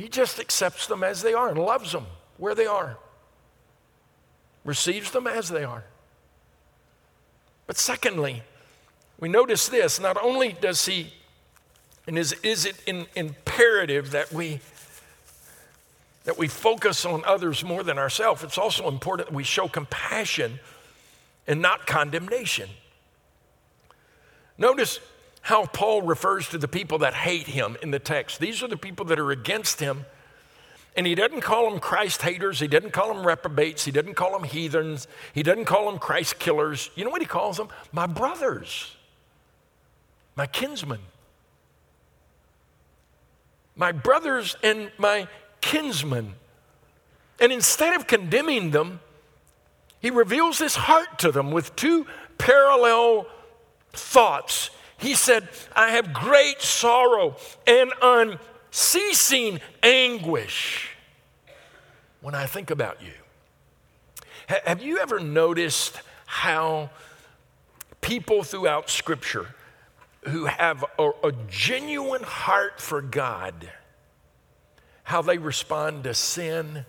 He 0.00 0.08
just 0.08 0.40
accepts 0.40 0.86
them 0.86 1.04
as 1.04 1.20
they 1.20 1.34
are 1.34 1.50
and 1.50 1.58
loves 1.58 1.92
them 1.92 2.06
where 2.38 2.54
they 2.54 2.64
are, 2.64 2.96
receives 4.64 5.10
them 5.10 5.26
as 5.26 5.50
they 5.50 5.62
are. 5.62 5.84
But 7.66 7.76
secondly, 7.76 8.42
we 9.18 9.28
notice 9.28 9.68
this 9.68 10.00
not 10.00 10.16
only 10.16 10.56
does 10.58 10.86
he, 10.86 11.12
and 12.06 12.16
is, 12.18 12.32
is 12.42 12.64
it 12.64 12.76
in, 12.86 13.08
imperative 13.14 14.12
that 14.12 14.32
we 14.32 14.60
that 16.24 16.38
we 16.38 16.48
focus 16.48 17.04
on 17.04 17.22
others 17.26 17.62
more 17.62 17.82
than 17.82 17.98
ourselves, 17.98 18.42
it's 18.42 18.58
also 18.58 18.88
important 18.88 19.28
that 19.28 19.34
we 19.34 19.44
show 19.44 19.68
compassion 19.68 20.60
and 21.46 21.60
not 21.60 21.86
condemnation. 21.86 22.70
Notice 24.56 24.98
how 25.42 25.66
Paul 25.66 26.02
refers 26.02 26.48
to 26.50 26.58
the 26.58 26.68
people 26.68 26.98
that 26.98 27.14
hate 27.14 27.46
him 27.46 27.76
in 27.82 27.90
the 27.90 27.98
text. 27.98 28.40
These 28.40 28.62
are 28.62 28.68
the 28.68 28.76
people 28.76 29.06
that 29.06 29.18
are 29.18 29.30
against 29.30 29.80
him. 29.80 30.04
And 30.96 31.06
he 31.06 31.14
doesn't 31.14 31.40
call 31.40 31.70
them 31.70 31.80
Christ 31.80 32.22
haters. 32.22 32.60
He 32.60 32.66
doesn't 32.66 32.92
call 32.92 33.14
them 33.14 33.26
reprobates. 33.26 33.84
He 33.84 33.92
doesn't 33.92 34.14
call 34.14 34.32
them 34.32 34.44
heathens. 34.44 35.06
He 35.32 35.42
doesn't 35.42 35.64
call 35.64 35.90
them 35.90 35.98
Christ 35.98 36.38
killers. 36.38 36.90
You 36.94 37.04
know 37.04 37.10
what 37.10 37.22
he 37.22 37.26
calls 37.26 37.56
them? 37.56 37.68
My 37.92 38.06
brothers, 38.06 38.96
my 40.36 40.46
kinsmen. 40.46 41.00
My 43.76 43.92
brothers 43.92 44.56
and 44.62 44.90
my 44.98 45.26
kinsmen. 45.60 46.34
And 47.40 47.52
instead 47.52 47.94
of 47.94 48.06
condemning 48.06 48.72
them, 48.72 49.00
he 50.00 50.10
reveals 50.10 50.58
his 50.58 50.74
heart 50.74 51.18
to 51.20 51.32
them 51.32 51.50
with 51.50 51.74
two 51.76 52.06
parallel 52.36 53.26
thoughts 53.92 54.70
he 55.00 55.14
said, 55.14 55.48
I 55.74 55.92
have 55.92 56.12
great 56.12 56.60
sorrow 56.60 57.36
and 57.66 57.92
unceasing 58.02 59.60
anguish 59.82 60.90
when 62.20 62.34
I 62.34 62.46
think 62.46 62.70
about 62.70 63.02
you. 63.02 63.12
Have 64.46 64.82
you 64.82 64.98
ever 64.98 65.18
noticed 65.18 66.00
how 66.26 66.90
people 68.00 68.42
throughout 68.42 68.90
Scripture 68.90 69.54
who 70.22 70.46
have 70.46 70.84
a, 70.98 71.10
a, 71.24 71.32
genuine 71.48 72.22
heart 72.22 72.80
for 72.80 73.00
God, 73.00 73.70
how 75.04 75.22
they 75.22 75.38
respond 75.38 76.04
to 76.04 76.12
sin 76.12 76.84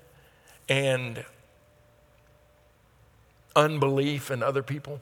and 0.67 1.23
unbelief 3.55 4.31
in 4.31 4.43
other 4.43 4.63
people? 4.63 4.99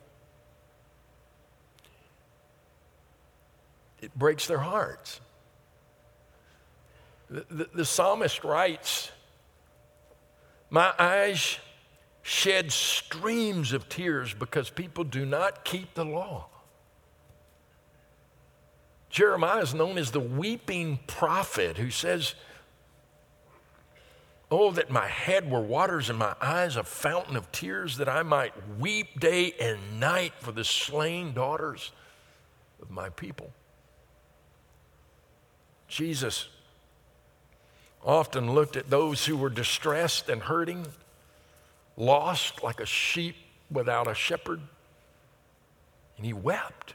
It 4.01 4.17
breaks 4.17 4.47
their 4.47 4.59
hearts. 4.59 5.19
The, 7.29 7.45
the, 7.49 7.69
the 7.75 7.85
psalmist 7.85 8.43
writes, 8.43 9.11
My 10.69 10.93
eyes 10.97 11.57
shed 12.21 12.71
streams 12.71 13.73
of 13.73 13.89
tears 13.89 14.33
because 14.33 14.69
people 14.69 15.03
do 15.03 15.25
not 15.25 15.63
keep 15.63 15.93
the 15.93 16.05
law. 16.05 16.47
Jeremiah 19.09 19.61
is 19.61 19.73
known 19.73 19.97
as 19.97 20.11
the 20.11 20.19
weeping 20.19 20.99
prophet 21.07 21.77
who 21.77 21.89
says, 21.89 22.35
Oh, 24.51 24.71
that 24.71 24.89
my 24.89 25.07
head 25.07 25.49
were 25.49 25.61
waters 25.61 26.09
and 26.09 26.17
my 26.17 26.35
eyes 26.41 26.75
a 26.75 26.83
fountain 26.83 27.35
of 27.35 27.51
tears, 27.51 27.97
that 27.97 28.09
I 28.09 28.23
might 28.23 28.53
weep 28.79 29.19
day 29.19 29.53
and 29.59 29.99
night 29.99 30.33
for 30.39 30.51
the 30.51 30.63
slain 30.63 31.33
daughters 31.33 31.91
of 32.81 32.89
my 32.89 33.09
people. 33.09 33.51
Jesus 35.99 36.47
often 38.05 38.53
looked 38.53 38.77
at 38.77 38.89
those 38.89 39.25
who 39.25 39.35
were 39.35 39.49
distressed 39.49 40.29
and 40.29 40.41
hurting, 40.41 40.87
lost 41.97 42.63
like 42.63 42.79
a 42.79 42.85
sheep 42.85 43.35
without 43.69 44.07
a 44.07 44.13
shepherd, 44.13 44.61
and 46.15 46.25
he 46.25 46.31
wept. 46.31 46.93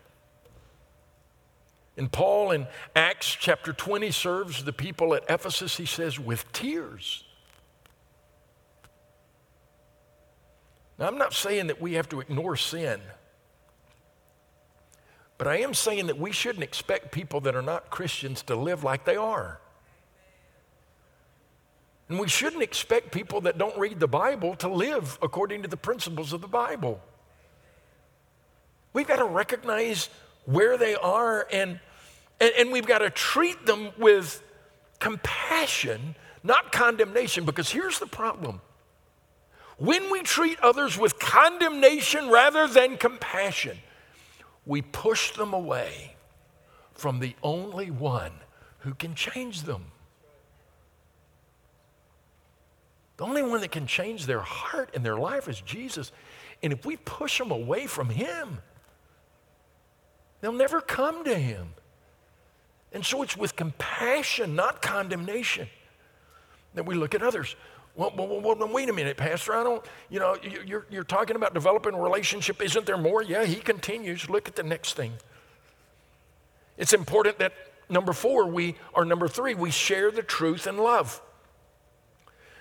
And 1.98 2.10
Paul 2.10 2.52
in 2.52 2.66
Acts 2.96 3.36
chapter 3.38 3.74
20 3.74 4.10
serves 4.10 4.64
the 4.64 4.72
people 4.72 5.14
at 5.14 5.24
Ephesus, 5.28 5.76
he 5.76 5.84
says, 5.84 6.18
with 6.18 6.50
tears. 6.52 7.24
Now, 10.98 11.08
I'm 11.08 11.18
not 11.18 11.34
saying 11.34 11.66
that 11.66 11.78
we 11.78 11.92
have 11.92 12.08
to 12.08 12.20
ignore 12.20 12.56
sin. 12.56 13.02
But 15.44 15.50
I 15.50 15.56
am 15.58 15.74
saying 15.74 16.06
that 16.06 16.18
we 16.18 16.32
shouldn't 16.32 16.64
expect 16.64 17.12
people 17.12 17.38
that 17.42 17.54
are 17.54 17.60
not 17.60 17.90
Christians 17.90 18.40
to 18.44 18.56
live 18.56 18.82
like 18.82 19.04
they 19.04 19.16
are. 19.16 19.60
And 22.08 22.18
we 22.18 22.28
shouldn't 22.28 22.62
expect 22.62 23.12
people 23.12 23.42
that 23.42 23.58
don't 23.58 23.78
read 23.78 24.00
the 24.00 24.08
Bible 24.08 24.54
to 24.56 24.68
live 24.68 25.18
according 25.20 25.60
to 25.60 25.68
the 25.68 25.76
principles 25.76 26.32
of 26.32 26.40
the 26.40 26.48
Bible. 26.48 26.98
We've 28.94 29.06
got 29.06 29.16
to 29.16 29.26
recognize 29.26 30.08
where 30.46 30.78
they 30.78 30.94
are, 30.94 31.46
and, 31.52 31.78
and, 32.40 32.52
and 32.58 32.72
we've 32.72 32.86
got 32.86 33.00
to 33.00 33.10
treat 33.10 33.66
them 33.66 33.90
with 33.98 34.42
compassion, 34.98 36.14
not 36.42 36.72
condemnation, 36.72 37.44
because 37.44 37.70
here's 37.70 37.98
the 37.98 38.06
problem. 38.06 38.62
When 39.76 40.10
we 40.10 40.22
treat 40.22 40.58
others 40.60 40.96
with 40.96 41.18
condemnation 41.18 42.30
rather 42.30 42.66
than 42.66 42.96
compassion, 42.96 43.76
we 44.66 44.82
push 44.82 45.32
them 45.32 45.52
away 45.52 46.16
from 46.92 47.20
the 47.20 47.34
only 47.42 47.90
one 47.90 48.32
who 48.78 48.94
can 48.94 49.14
change 49.14 49.62
them. 49.62 49.86
The 53.16 53.24
only 53.24 53.42
one 53.42 53.60
that 53.60 53.70
can 53.70 53.86
change 53.86 54.26
their 54.26 54.40
heart 54.40 54.90
and 54.94 55.04
their 55.04 55.16
life 55.16 55.48
is 55.48 55.60
Jesus. 55.60 56.12
And 56.62 56.72
if 56.72 56.84
we 56.84 56.96
push 56.96 57.38
them 57.38 57.50
away 57.50 57.86
from 57.86 58.10
Him, 58.10 58.58
they'll 60.40 60.52
never 60.52 60.80
come 60.80 61.24
to 61.24 61.34
Him. 61.34 61.68
And 62.92 63.04
so 63.04 63.22
it's 63.22 63.36
with 63.36 63.56
compassion, 63.56 64.54
not 64.54 64.82
condemnation, 64.82 65.68
that 66.74 66.86
we 66.86 66.94
look 66.94 67.14
at 67.14 67.22
others. 67.22 67.56
Well, 67.96 68.12
well, 68.16 68.40
well, 68.40 68.68
wait 68.72 68.88
a 68.88 68.92
minute, 68.92 69.16
Pastor. 69.16 69.54
I 69.54 69.62
don't, 69.62 69.84
you 70.10 70.18
know, 70.18 70.36
you're, 70.64 70.84
you're 70.90 71.04
talking 71.04 71.36
about 71.36 71.54
developing 71.54 71.94
a 71.94 72.00
relationship. 72.00 72.60
Isn't 72.60 72.86
there 72.86 72.96
more? 72.96 73.22
Yeah, 73.22 73.44
he 73.44 73.56
continues. 73.56 74.28
Look 74.28 74.48
at 74.48 74.56
the 74.56 74.64
next 74.64 74.94
thing. 74.94 75.12
It's 76.76 76.92
important 76.92 77.38
that 77.38 77.52
number 77.88 78.12
four, 78.12 78.46
we, 78.46 78.74
or 78.94 79.04
number 79.04 79.28
three, 79.28 79.54
we 79.54 79.70
share 79.70 80.10
the 80.10 80.22
truth 80.22 80.66
and 80.66 80.80
love. 80.80 81.20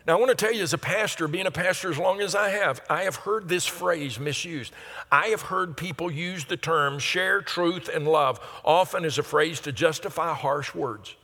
Now, 0.05 0.17
I 0.17 0.19
want 0.19 0.37
to 0.37 0.45
tell 0.45 0.53
you, 0.53 0.61
as 0.61 0.73
a 0.73 0.77
pastor, 0.77 1.27
being 1.27 1.47
a 1.47 1.51
pastor 1.51 1.89
as 1.89 1.97
long 1.97 2.19
as 2.19 2.35
I 2.35 2.49
have, 2.49 2.81
I 2.89 3.03
have 3.03 3.15
heard 3.15 3.47
this 3.47 3.65
phrase 3.65 4.19
misused. 4.19 4.73
I 5.11 5.27
have 5.27 5.43
heard 5.43 5.77
people 5.77 6.11
use 6.11 6.43
the 6.45 6.57
term 6.57 6.99
share 6.99 7.41
truth 7.41 7.89
and 7.91 8.05
love 8.05 8.39
often 8.65 9.05
as 9.05 9.17
a 9.17 9.23
phrase 9.23 9.61
to 9.61 9.71
justify 9.71 10.33
harsh 10.33 10.75
words. 10.75 11.15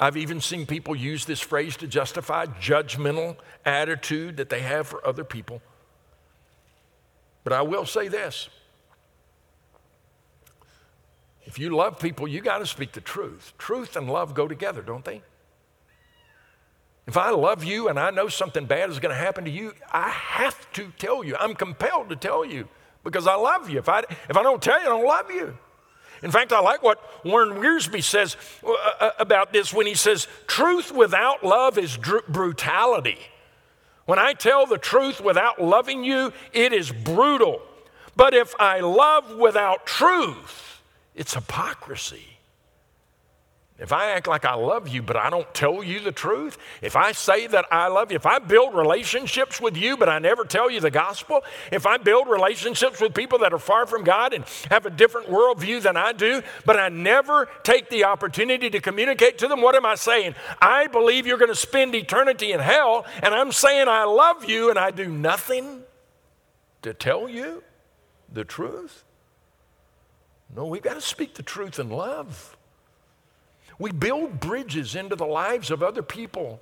I've 0.00 0.16
even 0.16 0.40
seen 0.40 0.64
people 0.64 0.94
use 0.94 1.24
this 1.24 1.40
phrase 1.40 1.76
to 1.78 1.88
justify 1.88 2.46
judgmental 2.46 3.36
attitude 3.64 4.36
that 4.36 4.48
they 4.48 4.60
have 4.60 4.86
for 4.86 5.04
other 5.06 5.24
people. 5.24 5.60
But 7.42 7.52
I 7.52 7.62
will 7.62 7.86
say 7.86 8.08
this 8.08 8.48
if 11.44 11.58
you 11.58 11.70
love 11.70 11.98
people, 11.98 12.28
you 12.28 12.42
got 12.42 12.58
to 12.58 12.66
speak 12.66 12.92
the 12.92 13.00
truth. 13.00 13.54
Truth 13.56 13.96
and 13.96 14.08
love 14.10 14.34
go 14.34 14.46
together, 14.46 14.82
don't 14.82 15.04
they? 15.04 15.22
If 17.06 17.16
I 17.16 17.30
love 17.30 17.64
you 17.64 17.88
and 17.88 17.98
I 17.98 18.10
know 18.10 18.28
something 18.28 18.66
bad 18.66 18.90
is 18.90 18.98
going 18.98 19.14
to 19.14 19.20
happen 19.20 19.46
to 19.46 19.50
you, 19.50 19.72
I 19.90 20.10
have 20.10 20.70
to 20.74 20.92
tell 20.98 21.24
you. 21.24 21.36
I'm 21.40 21.54
compelled 21.54 22.10
to 22.10 22.16
tell 22.16 22.44
you 22.44 22.68
because 23.02 23.26
I 23.26 23.34
love 23.34 23.70
you. 23.70 23.78
If 23.78 23.88
I, 23.88 24.00
if 24.28 24.36
I 24.36 24.42
don't 24.42 24.62
tell 24.62 24.78
you, 24.78 24.84
I 24.84 24.88
don't 24.90 25.06
love 25.06 25.30
you. 25.30 25.56
In 26.22 26.30
fact, 26.30 26.52
I 26.52 26.60
like 26.60 26.82
what 26.82 27.00
Warren 27.24 27.60
Wiersbe 27.60 28.02
says 28.02 28.36
uh, 28.64 28.72
uh, 29.00 29.10
about 29.18 29.52
this 29.52 29.72
when 29.72 29.86
he 29.86 29.94
says, 29.94 30.26
Truth 30.46 30.92
without 30.92 31.44
love 31.44 31.78
is 31.78 31.96
dr- 31.96 32.26
brutality. 32.26 33.18
When 34.06 34.18
I 34.18 34.32
tell 34.32 34.66
the 34.66 34.78
truth 34.78 35.20
without 35.20 35.60
loving 35.60 36.02
you, 36.02 36.32
it 36.52 36.72
is 36.72 36.90
brutal. 36.90 37.60
But 38.16 38.34
if 38.34 38.54
I 38.58 38.80
love 38.80 39.36
without 39.36 39.86
truth, 39.86 40.82
it's 41.14 41.34
hypocrisy. 41.34 42.27
If 43.78 43.92
I 43.92 44.10
act 44.10 44.26
like 44.26 44.44
I 44.44 44.54
love 44.54 44.88
you, 44.88 45.02
but 45.02 45.16
I 45.16 45.30
don't 45.30 45.52
tell 45.54 45.84
you 45.84 46.00
the 46.00 46.10
truth, 46.10 46.58
if 46.82 46.96
I 46.96 47.12
say 47.12 47.46
that 47.46 47.64
I 47.70 47.86
love 47.86 48.10
you, 48.10 48.16
if 48.16 48.26
I 48.26 48.40
build 48.40 48.74
relationships 48.74 49.60
with 49.60 49.76
you, 49.76 49.96
but 49.96 50.08
I 50.08 50.18
never 50.18 50.44
tell 50.44 50.68
you 50.68 50.80
the 50.80 50.90
gospel, 50.90 51.44
if 51.70 51.86
I 51.86 51.96
build 51.96 52.26
relationships 52.26 53.00
with 53.00 53.14
people 53.14 53.38
that 53.38 53.52
are 53.52 53.58
far 53.58 53.86
from 53.86 54.02
God 54.02 54.32
and 54.32 54.44
have 54.68 54.84
a 54.84 54.90
different 54.90 55.28
worldview 55.28 55.80
than 55.80 55.96
I 55.96 56.12
do, 56.12 56.42
but 56.64 56.76
I 56.76 56.88
never 56.88 57.48
take 57.62 57.88
the 57.88 58.02
opportunity 58.02 58.68
to 58.68 58.80
communicate 58.80 59.38
to 59.38 59.46
them, 59.46 59.62
what 59.62 59.76
am 59.76 59.86
I 59.86 59.94
saying? 59.94 60.34
I 60.60 60.88
believe 60.88 61.24
you're 61.24 61.38
going 61.38 61.48
to 61.48 61.54
spend 61.54 61.94
eternity 61.94 62.50
in 62.50 62.58
hell, 62.58 63.06
and 63.22 63.32
I'm 63.32 63.52
saying 63.52 63.86
I 63.86 64.02
love 64.04 64.44
you, 64.44 64.70
and 64.70 64.78
I 64.78 64.90
do 64.90 65.06
nothing 65.06 65.82
to 66.82 66.92
tell 66.92 67.28
you 67.28 67.62
the 68.32 68.44
truth? 68.44 69.04
No, 70.54 70.66
we've 70.66 70.82
got 70.82 70.94
to 70.94 71.00
speak 71.00 71.34
the 71.34 71.44
truth 71.44 71.78
in 71.78 71.90
love. 71.90 72.56
We 73.78 73.92
build 73.92 74.40
bridges 74.40 74.94
into 74.94 75.16
the 75.16 75.26
lives 75.26 75.70
of 75.70 75.82
other 75.82 76.02
people 76.02 76.60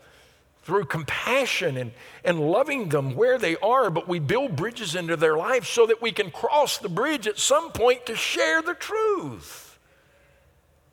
through 0.62 0.85
compassion 0.85 1.76
and, 1.76 1.92
and 2.24 2.40
loving 2.40 2.88
them 2.88 3.14
where 3.14 3.38
they 3.38 3.57
are, 3.59 3.88
but 3.88 4.09
we 4.09 4.18
build 4.18 4.57
bridges 4.57 4.94
into 4.94 5.16
their 5.16 5.37
lives 5.37 5.68
so 5.68 5.87
that 5.87 6.02
we 6.02 6.12
can 6.12 6.31
cross 6.31 6.79
the 6.79 6.88
bridge 6.88 7.26
at 7.26 7.38
some 7.38 7.70
point 7.70 8.05
to 8.07 8.16
share 8.16 8.61
the 8.62 8.74
truth. 8.74 9.79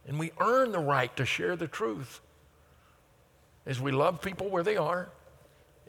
And 0.07 0.19
we 0.19 0.31
earn 0.39 0.71
the 0.71 0.79
right 0.79 1.13
to 1.17 1.25
share 1.25 1.55
the 1.55 1.67
truth 1.67 2.21
as 3.65 3.79
we 3.79 3.91
love 3.91 4.21
people 4.21 4.49
where 4.49 4.63
they 4.63 4.77
are, 4.77 5.09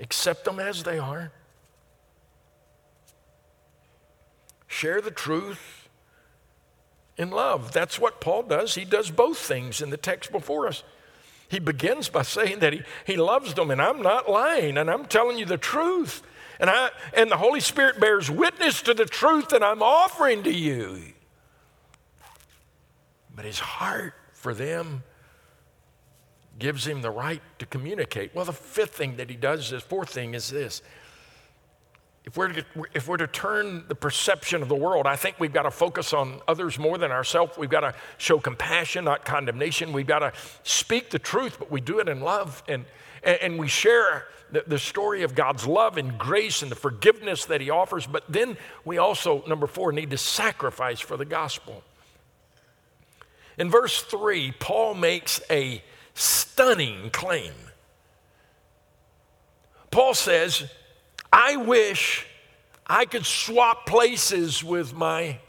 accept 0.01 0.44
them 0.44 0.59
as 0.59 0.85
they 0.85 0.99
are, 0.99 1.33
share 4.66 5.01
the 5.01 5.11
truth 5.11 5.84
in 7.16 7.31
love. 7.31 7.72
That's 7.72 7.98
what 7.98 8.20
Paul 8.20 8.42
does. 8.44 8.74
He 8.74 8.85
does 8.85 9.11
both 9.11 9.38
things 9.38 9.81
in 9.81 9.90
the 9.90 9.96
text 9.96 10.33
before 10.33 10.66
us. 10.66 10.83
He 11.48 11.59
begins 11.59 12.09
by 12.09 12.22
saying 12.22 12.61
that 12.61 12.72
he, 12.72 12.83
he 13.07 13.16
loves 13.16 13.55
them, 13.55 13.70
and 13.70 13.81
I'm 13.81 14.03
not 14.03 14.29
lying, 14.29 14.77
and 14.79 14.90
I'm 14.90 15.05
telling 15.05 15.38
you 15.38 15.44
the 15.44 15.59
truth. 15.59 16.22
And, 16.59 16.70
I, 16.70 16.90
and 17.12 17.31
the 17.31 17.37
Holy 17.37 17.61
Spirit 17.61 18.00
bears 18.00 18.31
witness 18.31 18.83
to 18.83 18.94
the 18.94 19.05
truth 19.05 19.50
that 19.50 19.62
I'm 19.62 19.83
offering 19.83 20.42
to 20.44 20.53
you. 20.53 21.00
But 23.35 23.44
his 23.44 23.59
heart 23.59 24.14
for 24.33 24.55
them 24.55 25.03
gives 26.59 26.87
him 26.87 27.03
the 27.03 27.11
right 27.11 27.42
to 27.59 27.66
communicate. 27.66 28.35
Well, 28.35 28.44
the 28.44 28.53
fifth 28.53 28.94
thing 28.94 29.16
that 29.16 29.29
he 29.29 29.37
does, 29.37 29.70
this 29.70 29.83
fourth 29.83 30.11
thing 30.11 30.35
is 30.35 30.50
this 30.50 30.83
if 32.25 32.39
we're, 32.39 32.49
to, 32.49 32.65
if 32.95 33.07
we're 33.07 33.19
to 33.19 33.27
turn 33.27 33.85
the 33.87 33.95
perception 33.95 34.63
of 34.63 34.69
the 34.69 34.75
world, 34.75 35.07
I 35.07 35.15
think 35.15 35.39
we've 35.39 35.53
got 35.53 35.65
to 35.65 35.71
focus 35.71 36.15
on 36.15 36.41
others 36.49 36.79
more 36.79 36.97
than 36.97 37.13
ourselves. 37.13 37.59
We've 37.59 37.69
got 37.69 37.81
to 37.81 37.95
show 38.17 38.39
compassion, 38.39 39.05
not 39.05 39.27
condemnation. 39.27 39.93
We've 39.93 40.07
got 40.07 40.21
to 40.21 40.33
speak 40.63 41.11
the 41.11 41.19
truth, 41.19 41.59
but 41.59 41.71
we 41.71 41.83
do 41.83 41.99
it 41.99 42.09
in 42.09 42.23
love. 42.23 42.63
And, 42.67 42.87
and, 43.23 43.59
we 43.59 43.69
share 43.69 44.25
the, 44.51 44.65
the 44.67 44.79
story 44.79 45.23
of 45.23 45.35
God's 45.35 45.67
love 45.67 45.99
and 45.99 46.17
grace 46.17 46.63
and 46.63 46.71
the 46.71 46.77
forgiveness 46.77 47.45
that 47.45 47.61
He 47.61 47.69
offers. 47.69 48.07
But 48.07 48.25
then 48.27 48.57
we 48.87 48.97
also, 48.97 49.45
number 49.47 49.67
four, 49.67 49.93
need 49.93 50.11
to 50.11 50.19
sacrifice 50.19 51.01
for 51.01 51.19
the 51.19 51.27
gospel. 51.27 51.83
In 53.59 53.71
verse 53.71 54.01
three, 54.01 54.53
Paul 54.59 54.95
makes 54.95 55.43
a 55.51 55.85
stunning 56.15 57.11
claim. 57.11 57.53
Paul 59.91 60.15
says, 60.15 60.65
I 61.37 61.57
wish 61.57 62.25
I 62.87 63.07
could 63.07 63.27
swap 63.27 63.87
places 63.87 64.62
with 64.62 64.94
my 64.94 65.40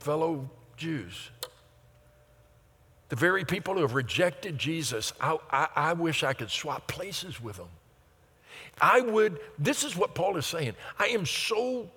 fellow 0.00 0.50
Jews. 0.76 1.30
The 3.08 3.14
very 3.14 3.44
people 3.44 3.74
who 3.74 3.82
have 3.82 3.94
rejected 3.94 4.58
Jesus, 4.58 5.12
I, 5.20 5.38
I, 5.48 5.68
I, 5.76 5.92
wish 5.92 6.24
I 6.24 6.32
could 6.32 6.50
swap 6.50 6.88
places 6.88 7.40
with 7.40 7.56
them. 7.56 7.68
I 8.80 9.00
would, 9.00 9.38
this 9.60 9.84
is 9.84 9.94
what 9.94 10.16
Paul 10.16 10.36
is 10.36 10.46
saying. 10.46 10.74
I 10.98 11.06
am 11.06 11.24
so 11.24 11.88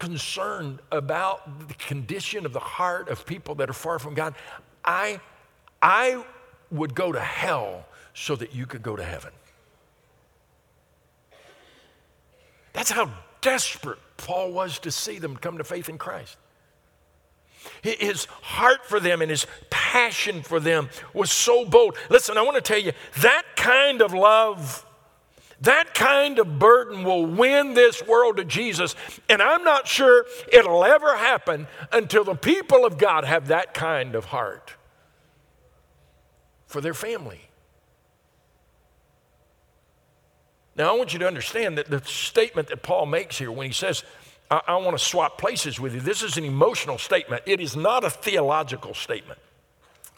concerned 0.00 0.80
about 0.90 1.68
the 1.68 1.74
condition 1.74 2.44
of 2.44 2.52
the 2.52 2.58
heart 2.58 3.08
of 3.08 3.24
people 3.24 3.54
that 3.54 3.70
are 3.70 3.74
far 3.74 4.00
from 4.00 4.14
God. 4.14 4.34
I, 4.84 5.20
I 5.80 6.24
would 6.72 6.96
go 6.96 7.12
to 7.12 7.20
hell 7.20 7.86
so 8.14 8.34
that 8.34 8.52
you 8.52 8.66
could 8.66 8.82
go 8.82 8.96
to 8.96 9.04
heaven. 9.04 9.30
That's 12.72 12.90
how 12.90 13.10
desperate 13.40 13.98
Paul 14.16 14.52
was 14.52 14.78
to 14.80 14.90
see 14.90 15.18
them 15.18 15.36
come 15.36 15.58
to 15.58 15.64
faith 15.64 15.88
in 15.88 15.98
Christ. 15.98 16.36
His 17.82 18.24
heart 18.24 18.86
for 18.86 18.98
them 18.98 19.20
and 19.22 19.30
his 19.30 19.46
passion 19.70 20.42
for 20.42 20.58
them 20.58 20.88
was 21.14 21.30
so 21.30 21.64
bold. 21.64 21.96
Listen, 22.10 22.36
I 22.36 22.42
want 22.42 22.56
to 22.56 22.60
tell 22.60 22.78
you 22.78 22.92
that 23.20 23.44
kind 23.56 24.02
of 24.02 24.12
love, 24.12 24.84
that 25.60 25.94
kind 25.94 26.38
of 26.38 26.58
burden 26.58 27.04
will 27.04 27.24
win 27.24 27.74
this 27.74 28.04
world 28.04 28.38
to 28.38 28.44
Jesus. 28.44 28.96
And 29.28 29.40
I'm 29.40 29.62
not 29.62 29.86
sure 29.86 30.26
it'll 30.52 30.84
ever 30.84 31.16
happen 31.16 31.68
until 31.92 32.24
the 32.24 32.34
people 32.34 32.84
of 32.84 32.98
God 32.98 33.24
have 33.24 33.48
that 33.48 33.74
kind 33.74 34.14
of 34.14 34.26
heart 34.26 34.72
for 36.66 36.80
their 36.80 36.94
family. 36.94 37.42
Now, 40.76 40.94
I 40.94 40.96
want 40.96 41.12
you 41.12 41.18
to 41.18 41.26
understand 41.26 41.76
that 41.78 41.90
the 41.90 42.02
statement 42.04 42.68
that 42.68 42.82
Paul 42.82 43.06
makes 43.06 43.38
here 43.38 43.52
when 43.52 43.66
he 43.66 43.72
says, 43.72 44.04
I, 44.50 44.60
I 44.68 44.76
want 44.76 44.96
to 44.96 45.04
swap 45.04 45.38
places 45.38 45.78
with 45.78 45.94
you, 45.94 46.00
this 46.00 46.22
is 46.22 46.36
an 46.36 46.44
emotional 46.44 46.98
statement. 46.98 47.42
It 47.46 47.60
is 47.60 47.76
not 47.76 48.04
a 48.04 48.10
theological 48.10 48.94
statement, 48.94 49.38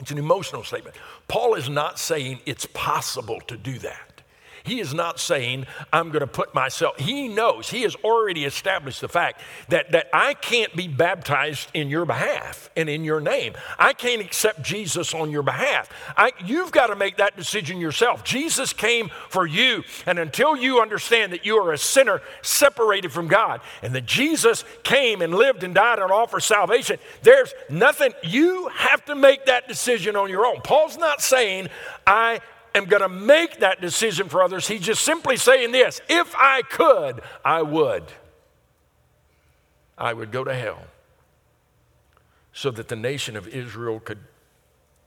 it's 0.01 0.11
an 0.11 0.19
emotional 0.19 0.64
statement. 0.64 0.97
Paul 1.29 1.55
is 1.55 1.69
not 1.69 1.99
saying 1.99 2.40
it's 2.47 2.67
possible 2.73 3.40
to 3.49 3.57
do 3.57 3.79
that. 3.81 4.13
He 4.64 4.81
is 4.81 4.94
not 4.94 5.20
saying, 5.20 5.66
I'm 5.92 6.09
going 6.09 6.20
to 6.20 6.27
put 6.27 6.55
myself, 6.55 6.98
he 6.98 7.29
knows, 7.29 7.68
he 7.68 7.83
has 7.83 7.94
already 7.96 8.46
established 8.46 9.03
the 9.03 9.09
fact 9.09 9.42
that, 9.68 9.92
that 9.92 10.09
I 10.11 10.33
can't 10.33 10.74
be 10.74 10.88
baptized 10.88 11.68
in 11.74 11.90
your 11.90 12.07
behalf 12.07 12.70
and 12.74 12.88
in 12.88 13.05
your 13.05 13.20
name. 13.20 13.53
I 13.79 13.92
can't 13.92 14.22
accept 14.22 14.62
Jesus 14.62 15.12
on 15.12 15.31
your 15.31 15.42
behalf. 15.42 15.90
I, 16.16 16.33
you've 16.42 16.72
got 16.72 16.87
to 16.87 16.96
make 16.96 17.18
that 17.18 17.37
decision 17.37 17.79
yourself. 17.79 18.24
Jesus 18.24 18.72
came 18.72 19.11
for 19.29 19.46
you, 19.46 19.85
and 20.07 20.18
until 20.18 20.57
you 20.57 20.81
understand 20.81 21.35
that 21.35 21.44
you 21.44 21.59
are 21.59 21.74
a 21.74 21.79
sinner 21.79 22.22
separated 22.40 23.12
from 23.12 23.29
God, 23.29 23.61
and 23.83 23.94
that 23.94 24.07
Jesus 24.07 24.64
came 24.83 25.20
and 25.20 25.35
lived 25.35 25.62
and 25.62 25.74
died 25.74 25.98
and 25.98 26.11
offered 26.11 26.40
salvation, 26.40 26.98
there's 27.22 27.53
nothing, 27.68 28.14
you 28.22 28.68
have 28.68 29.05
to 29.05 29.14
make 29.14 29.44
that 29.44 29.68
decision 29.68 30.16
on 30.16 30.31
your 30.31 30.46
own. 30.46 30.62
Paul's 30.62 30.96
not 30.96 31.20
saying, 31.20 31.68
I 32.07 32.40
am 32.74 32.87
going 32.87 33.02
to 33.02 33.08
make 33.08 33.60
that 33.60 33.80
decision 33.80 34.28
for 34.28 34.42
others. 34.42 34.68
He's 34.68 34.80
just 34.80 35.04
simply 35.04 35.37
saying 35.37 35.72
this 35.72 36.00
if 36.08 36.34
I 36.37 36.62
could, 36.62 37.22
I 37.44 37.62
would. 37.62 38.04
I 39.96 40.12
would 40.12 40.32
go 40.32 40.42
to 40.42 40.54
hell 40.54 40.82
so 42.52 42.70
that 42.70 42.88
the 42.88 42.96
nation 42.96 43.37
of 43.37 43.48
Israel 43.48 44.00
could, 44.00 44.18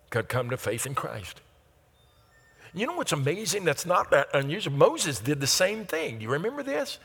could 0.10 0.30
come 0.30 0.50
to 0.50 0.58
faith 0.58 0.86
in 0.86 0.96
Christ. 0.96 1.42
You 2.74 2.86
know 2.86 2.96
what's 2.96 3.12
amazing? 3.12 3.64
That's 3.64 3.86
not 3.86 4.12
that 4.12 4.28
unusual. 4.34 4.74
Moses 4.74 5.20
did 5.20 5.40
the 5.40 5.48
same 5.48 5.86
thing. 5.86 6.18
Do 6.18 6.24
you 6.24 6.30
remember 6.30 6.64
this? 6.64 7.00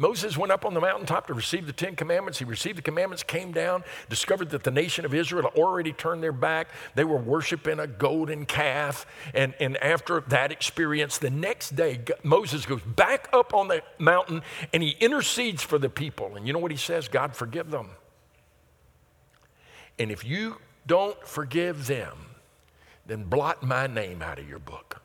Moses 0.00 0.38
went 0.38 0.52
up 0.52 0.64
on 0.64 0.74
the 0.74 0.80
mountaintop 0.80 1.26
to 1.26 1.34
receive 1.34 1.66
the 1.66 1.72
Ten 1.72 1.96
Commandments. 1.96 2.38
He 2.38 2.44
received 2.44 2.78
the 2.78 2.82
commandments, 2.82 3.24
came 3.24 3.50
down, 3.50 3.82
discovered 4.08 4.50
that 4.50 4.62
the 4.62 4.70
nation 4.70 5.04
of 5.04 5.12
Israel 5.12 5.42
had 5.42 5.58
already 5.58 5.92
turned 5.92 6.22
their 6.22 6.30
back. 6.30 6.68
They 6.94 7.02
were 7.02 7.16
worshiping 7.16 7.80
a 7.80 7.88
golden 7.88 8.46
calf. 8.46 9.06
And, 9.34 9.54
and 9.58 9.76
after 9.78 10.20
that 10.28 10.52
experience, 10.52 11.18
the 11.18 11.30
next 11.30 11.74
day, 11.74 12.00
Moses 12.22 12.64
goes 12.64 12.80
back 12.82 13.28
up 13.32 13.52
on 13.52 13.66
the 13.66 13.82
mountain 13.98 14.42
and 14.72 14.84
he 14.84 14.90
intercedes 15.00 15.64
for 15.64 15.78
the 15.78 15.90
people. 15.90 16.36
And 16.36 16.46
you 16.46 16.52
know 16.52 16.60
what 16.60 16.70
he 16.70 16.76
says? 16.76 17.08
God, 17.08 17.34
forgive 17.34 17.72
them. 17.72 17.88
And 19.98 20.12
if 20.12 20.24
you 20.24 20.58
don't 20.86 21.20
forgive 21.26 21.88
them, 21.88 22.16
then 23.04 23.24
blot 23.24 23.64
my 23.64 23.88
name 23.88 24.22
out 24.22 24.38
of 24.38 24.48
your 24.48 24.60
book. 24.60 25.02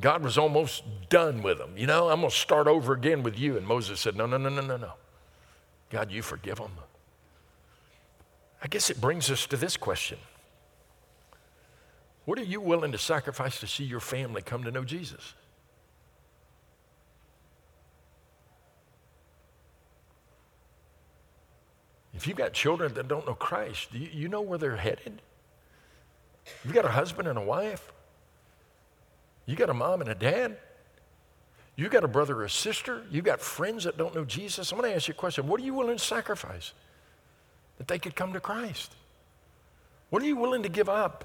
God 0.00 0.22
was 0.22 0.36
almost 0.36 0.84
done 1.08 1.42
with 1.42 1.58
them. 1.58 1.76
You 1.76 1.86
know, 1.86 2.10
I'm 2.10 2.20
going 2.20 2.30
to 2.30 2.36
start 2.36 2.66
over 2.66 2.92
again 2.92 3.22
with 3.22 3.38
you. 3.38 3.56
And 3.56 3.66
Moses 3.66 4.00
said, 4.00 4.14
No, 4.14 4.26
no, 4.26 4.36
no, 4.36 4.48
no, 4.48 4.60
no, 4.60 4.76
no. 4.76 4.92
God, 5.90 6.10
you 6.10 6.22
forgive 6.22 6.58
them. 6.58 6.72
I 8.62 8.68
guess 8.68 8.90
it 8.90 9.00
brings 9.00 9.30
us 9.30 9.46
to 9.46 9.56
this 9.56 9.76
question 9.76 10.18
What 12.24 12.38
are 12.38 12.44
you 12.44 12.60
willing 12.60 12.92
to 12.92 12.98
sacrifice 12.98 13.60
to 13.60 13.66
see 13.66 13.84
your 13.84 14.00
family 14.00 14.42
come 14.42 14.64
to 14.64 14.70
know 14.70 14.84
Jesus? 14.84 15.34
If 22.12 22.26
you've 22.26 22.36
got 22.36 22.54
children 22.54 22.94
that 22.94 23.08
don't 23.08 23.26
know 23.26 23.34
Christ, 23.34 23.92
do 23.92 23.98
you, 23.98 24.08
you 24.10 24.28
know 24.28 24.40
where 24.40 24.58
they're 24.58 24.76
headed? 24.76 25.20
You've 26.64 26.72
got 26.72 26.86
a 26.86 26.90
husband 26.90 27.28
and 27.28 27.38
a 27.38 27.42
wife 27.42 27.92
you 29.46 29.56
got 29.56 29.70
a 29.70 29.74
mom 29.74 30.00
and 30.00 30.10
a 30.10 30.14
dad. 30.14 30.58
You 31.76 31.88
got 31.88 32.04
a 32.04 32.08
brother 32.08 32.36
or 32.36 32.44
a 32.44 32.50
sister. 32.50 33.04
You 33.10 33.22
got 33.22 33.40
friends 33.40 33.84
that 33.84 33.96
don't 33.96 34.14
know 34.14 34.24
Jesus. 34.24 34.72
I'm 34.72 34.78
going 34.78 34.90
to 34.90 34.96
ask 34.96 35.08
you 35.08 35.12
a 35.12 35.16
question. 35.16 35.46
What 35.46 35.60
are 35.60 35.64
you 35.64 35.74
willing 35.74 35.98
to 35.98 36.04
sacrifice 36.04 36.72
that 37.78 37.86
they 37.86 37.98
could 37.98 38.16
come 38.16 38.32
to 38.32 38.40
Christ? 38.40 38.94
What 40.10 40.22
are 40.22 40.26
you 40.26 40.36
willing 40.36 40.62
to 40.62 40.68
give 40.68 40.88
up? 40.88 41.24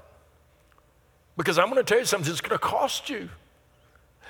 Because 1.36 1.58
I'm 1.58 1.70
going 1.70 1.82
to 1.82 1.84
tell 1.84 1.98
you 1.98 2.04
something, 2.04 2.30
it's 2.30 2.42
going 2.42 2.50
to 2.50 2.58
cost 2.58 3.08
you. 3.08 3.30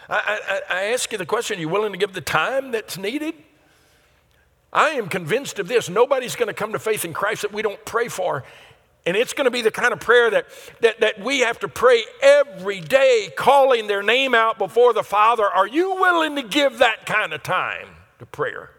I, 0.08 0.60
I, 0.70 0.74
I 0.74 0.82
ask 0.92 1.10
you 1.10 1.18
the 1.18 1.26
question 1.26 1.58
are 1.58 1.60
you 1.60 1.68
willing 1.68 1.92
to 1.92 1.98
give 1.98 2.12
the 2.12 2.20
time 2.20 2.70
that's 2.70 2.96
needed? 2.96 3.34
I 4.72 4.90
am 4.90 5.08
convinced 5.08 5.58
of 5.58 5.68
this. 5.68 5.90
Nobody's 5.90 6.36
going 6.36 6.46
to 6.46 6.54
come 6.54 6.72
to 6.72 6.78
faith 6.78 7.04
in 7.04 7.12
Christ 7.12 7.42
that 7.42 7.52
we 7.52 7.62
don't 7.62 7.84
pray 7.84 8.08
for 8.08 8.44
and 9.04 9.16
it's 9.16 9.32
going 9.32 9.46
to 9.46 9.50
be 9.50 9.62
the 9.62 9.70
kind 9.70 9.92
of 9.92 10.00
prayer 10.00 10.30
that, 10.30 10.46
that, 10.80 11.00
that 11.00 11.20
we 11.20 11.40
have 11.40 11.58
to 11.60 11.68
pray 11.68 12.04
every 12.22 12.80
day, 12.80 13.30
calling 13.36 13.88
their 13.88 14.02
name 14.02 14.34
out 14.34 14.58
before 14.58 14.92
the 14.92 15.02
Father. 15.02 15.44
Are 15.44 15.66
you 15.66 15.94
willing 15.96 16.36
to 16.36 16.42
give 16.42 16.78
that 16.78 17.04
kind 17.04 17.32
of 17.32 17.42
time 17.42 17.88
to 18.20 18.26
prayer 18.26 18.70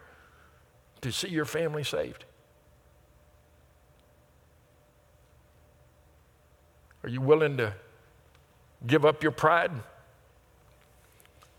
to 1.02 1.12
see 1.12 1.28
your 1.28 1.46
family 1.46 1.84
saved? 1.84 2.24
Are 7.04 7.10
you 7.10 7.20
willing 7.20 7.58
to 7.58 7.74
give 8.88 9.04
up 9.04 9.24
your 9.24 9.34
pride? 9.34 9.72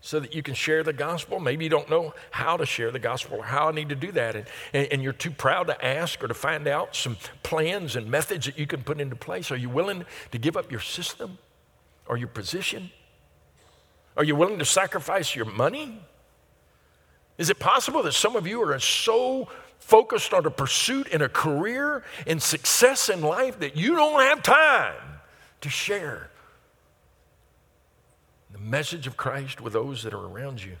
So 0.05 0.19
that 0.19 0.35
you 0.35 0.43
can 0.43 0.53
share 0.53 0.83
the 0.83 0.93
gospel. 0.93 1.39
Maybe 1.39 1.63
you 1.63 1.69
don't 1.71 1.89
know 1.89 2.13
how 2.29 2.57
to 2.57 2.65
share 2.67 2.91
the 2.91 2.99
gospel 2.99 3.39
or 3.39 3.43
how 3.43 3.69
I 3.69 3.71
need 3.71 3.89
to 3.89 3.95
do 3.95 4.11
that, 4.11 4.35
and, 4.35 4.45
and, 4.71 4.87
and, 4.91 5.01
you're 5.01 5.13
too 5.13 5.31
proud 5.31 5.65
to 5.65 5.83
ask 5.83 6.23
or 6.23 6.27
to 6.27 6.33
find 6.35 6.67
out 6.67 6.95
some 6.95 7.17
plans 7.41 7.95
and 7.95 8.09
methods 8.09 8.45
that 8.45 8.59
you 8.59 8.67
can 8.67 8.83
put 8.83 9.01
into 9.01 9.15
place. 9.15 9.49
Are 9.49 9.55
you 9.55 9.67
willing 9.67 10.05
to 10.31 10.37
give 10.37 10.55
up 10.55 10.69
your 10.69 10.79
system 10.79 11.39
or 12.05 12.17
your 12.17 12.27
position? 12.27 12.91
Are 14.15 14.23
you 14.23 14.35
willing 14.35 14.59
to 14.59 14.65
sacrifice 14.65 15.35
your 15.35 15.45
money? 15.45 15.99
Is 17.39 17.49
it 17.49 17.57
possible 17.57 18.03
that 18.03 18.13
some 18.13 18.35
of 18.35 18.45
you 18.45 18.61
are 18.61 18.79
so 18.79 19.49
focused 19.79 20.35
on 20.35 20.45
a 20.45 20.51
pursuit 20.51 21.07
and 21.11 21.23
a 21.23 21.29
career 21.29 22.03
and 22.27 22.39
success 22.39 23.09
in 23.09 23.21
life 23.21 23.57
that 23.57 23.75
you 23.75 23.95
don't 23.95 24.21
have 24.21 24.43
time 24.43 25.01
to 25.61 25.69
share 25.69 26.29
message 28.65 29.05
of 29.07 29.15
Christ 29.15 29.61
with 29.61 29.73
those 29.73 30.03
that 30.03 30.13
are 30.13 30.25
around 30.25 30.63
you? 30.63 30.77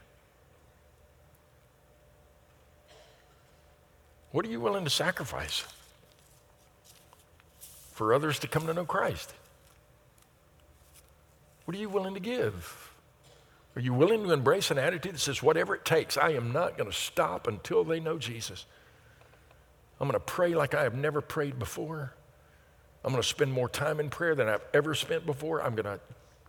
What 4.31 4.45
are 4.45 4.49
you 4.49 4.59
willing 4.59 4.83
to 4.83 4.89
sacrifice 4.89 5.63
for 7.93 8.13
others 8.13 8.39
to 8.39 8.47
come 8.47 8.67
to 8.67 8.73
know 8.73 8.85
Christ? 8.85 9.33
What 11.65 11.77
are 11.77 11.79
you 11.79 11.89
willing 11.89 12.15
to 12.15 12.19
give? 12.19 12.91
Are 13.75 13.81
you 13.81 13.93
willing 13.93 14.23
to 14.23 14.31
embrace 14.31 14.71
an 14.71 14.77
attitude 14.77 15.15
that 15.15 15.19
says, 15.19 15.43
whatever 15.43 15.75
it 15.75 15.85
takes, 15.85 16.17
I 16.17 16.31
am 16.31 16.51
not 16.51 16.77
going 16.77 16.89
to 16.89 16.95
stop 16.95 17.47
until 17.47 17.83
they 17.83 17.99
know 17.99 18.17
Jesus? 18.17 18.65
I'm 19.99 20.07
going 20.07 20.19
to 20.19 20.25
pray 20.25 20.53
like 20.53 20.73
I 20.73 20.83
have 20.83 20.95
never 20.95 21.21
prayed 21.21 21.57
before. 21.57 22.13
I'm 23.03 23.11
going 23.11 23.21
to 23.21 23.27
spend 23.27 23.53
more 23.53 23.69
time 23.69 23.99
in 23.99 24.09
prayer 24.09 24.35
than 24.35 24.47
I've 24.47 24.65
ever 24.73 24.95
spent 24.95 25.25
before. 25.25 25.61
I'm 25.61 25.75
going 25.75 25.85
to 25.85 25.99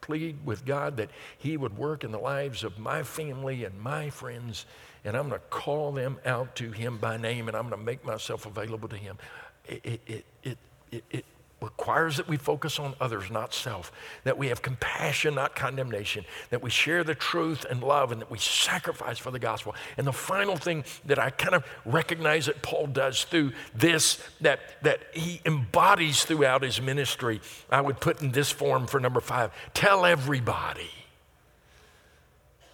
plead 0.06 0.38
with 0.44 0.64
God 0.64 0.96
that 0.98 1.10
He 1.36 1.56
would 1.56 1.76
work 1.76 2.04
in 2.04 2.12
the 2.12 2.18
lives 2.18 2.64
of 2.64 2.78
my 2.78 3.02
family 3.02 3.64
and 3.64 3.78
my 3.80 4.10
friends, 4.10 4.64
and 5.04 5.16
I'm 5.16 5.28
going 5.28 5.40
to 5.40 5.46
call 5.48 5.92
them 5.92 6.18
out 6.24 6.54
to 6.56 6.70
Him 6.70 6.98
by 6.98 7.16
name, 7.16 7.48
and 7.48 7.56
I'm 7.56 7.68
going 7.68 7.78
to 7.78 7.84
make 7.84 8.04
myself 8.04 8.46
available 8.46 8.88
to 8.88 8.96
Him. 8.96 9.18
It, 9.66 10.00
it, 10.06 10.26
it, 10.44 10.58
it, 10.92 11.04
it 11.10 11.24
requires 11.66 12.16
that 12.16 12.28
we 12.28 12.36
focus 12.36 12.78
on 12.78 12.94
others, 13.00 13.28
not 13.28 13.52
self, 13.52 13.90
that 14.22 14.38
we 14.38 14.46
have 14.46 14.62
compassion, 14.62 15.34
not 15.34 15.56
condemnation, 15.56 16.24
that 16.50 16.62
we 16.62 16.70
share 16.70 17.02
the 17.02 17.14
truth 17.14 17.66
and 17.68 17.82
love, 17.82 18.12
and 18.12 18.20
that 18.20 18.30
we 18.30 18.38
sacrifice 18.38 19.18
for 19.18 19.32
the 19.32 19.38
gospel. 19.40 19.74
And 19.96 20.06
the 20.06 20.12
final 20.12 20.56
thing 20.56 20.84
that 21.06 21.18
I 21.18 21.30
kind 21.30 21.56
of 21.56 21.64
recognize 21.84 22.46
that 22.46 22.62
Paul 22.62 22.86
does 22.86 23.24
through 23.24 23.52
this, 23.74 24.22
that, 24.40 24.60
that 24.82 25.00
he 25.12 25.40
embodies 25.44 26.24
throughout 26.24 26.62
his 26.62 26.80
ministry, 26.80 27.40
I 27.68 27.80
would 27.80 28.00
put 28.00 28.22
in 28.22 28.30
this 28.30 28.50
form 28.50 28.86
for 28.86 29.00
number 29.00 29.20
five 29.20 29.50
tell 29.74 30.06
everybody. 30.06 30.90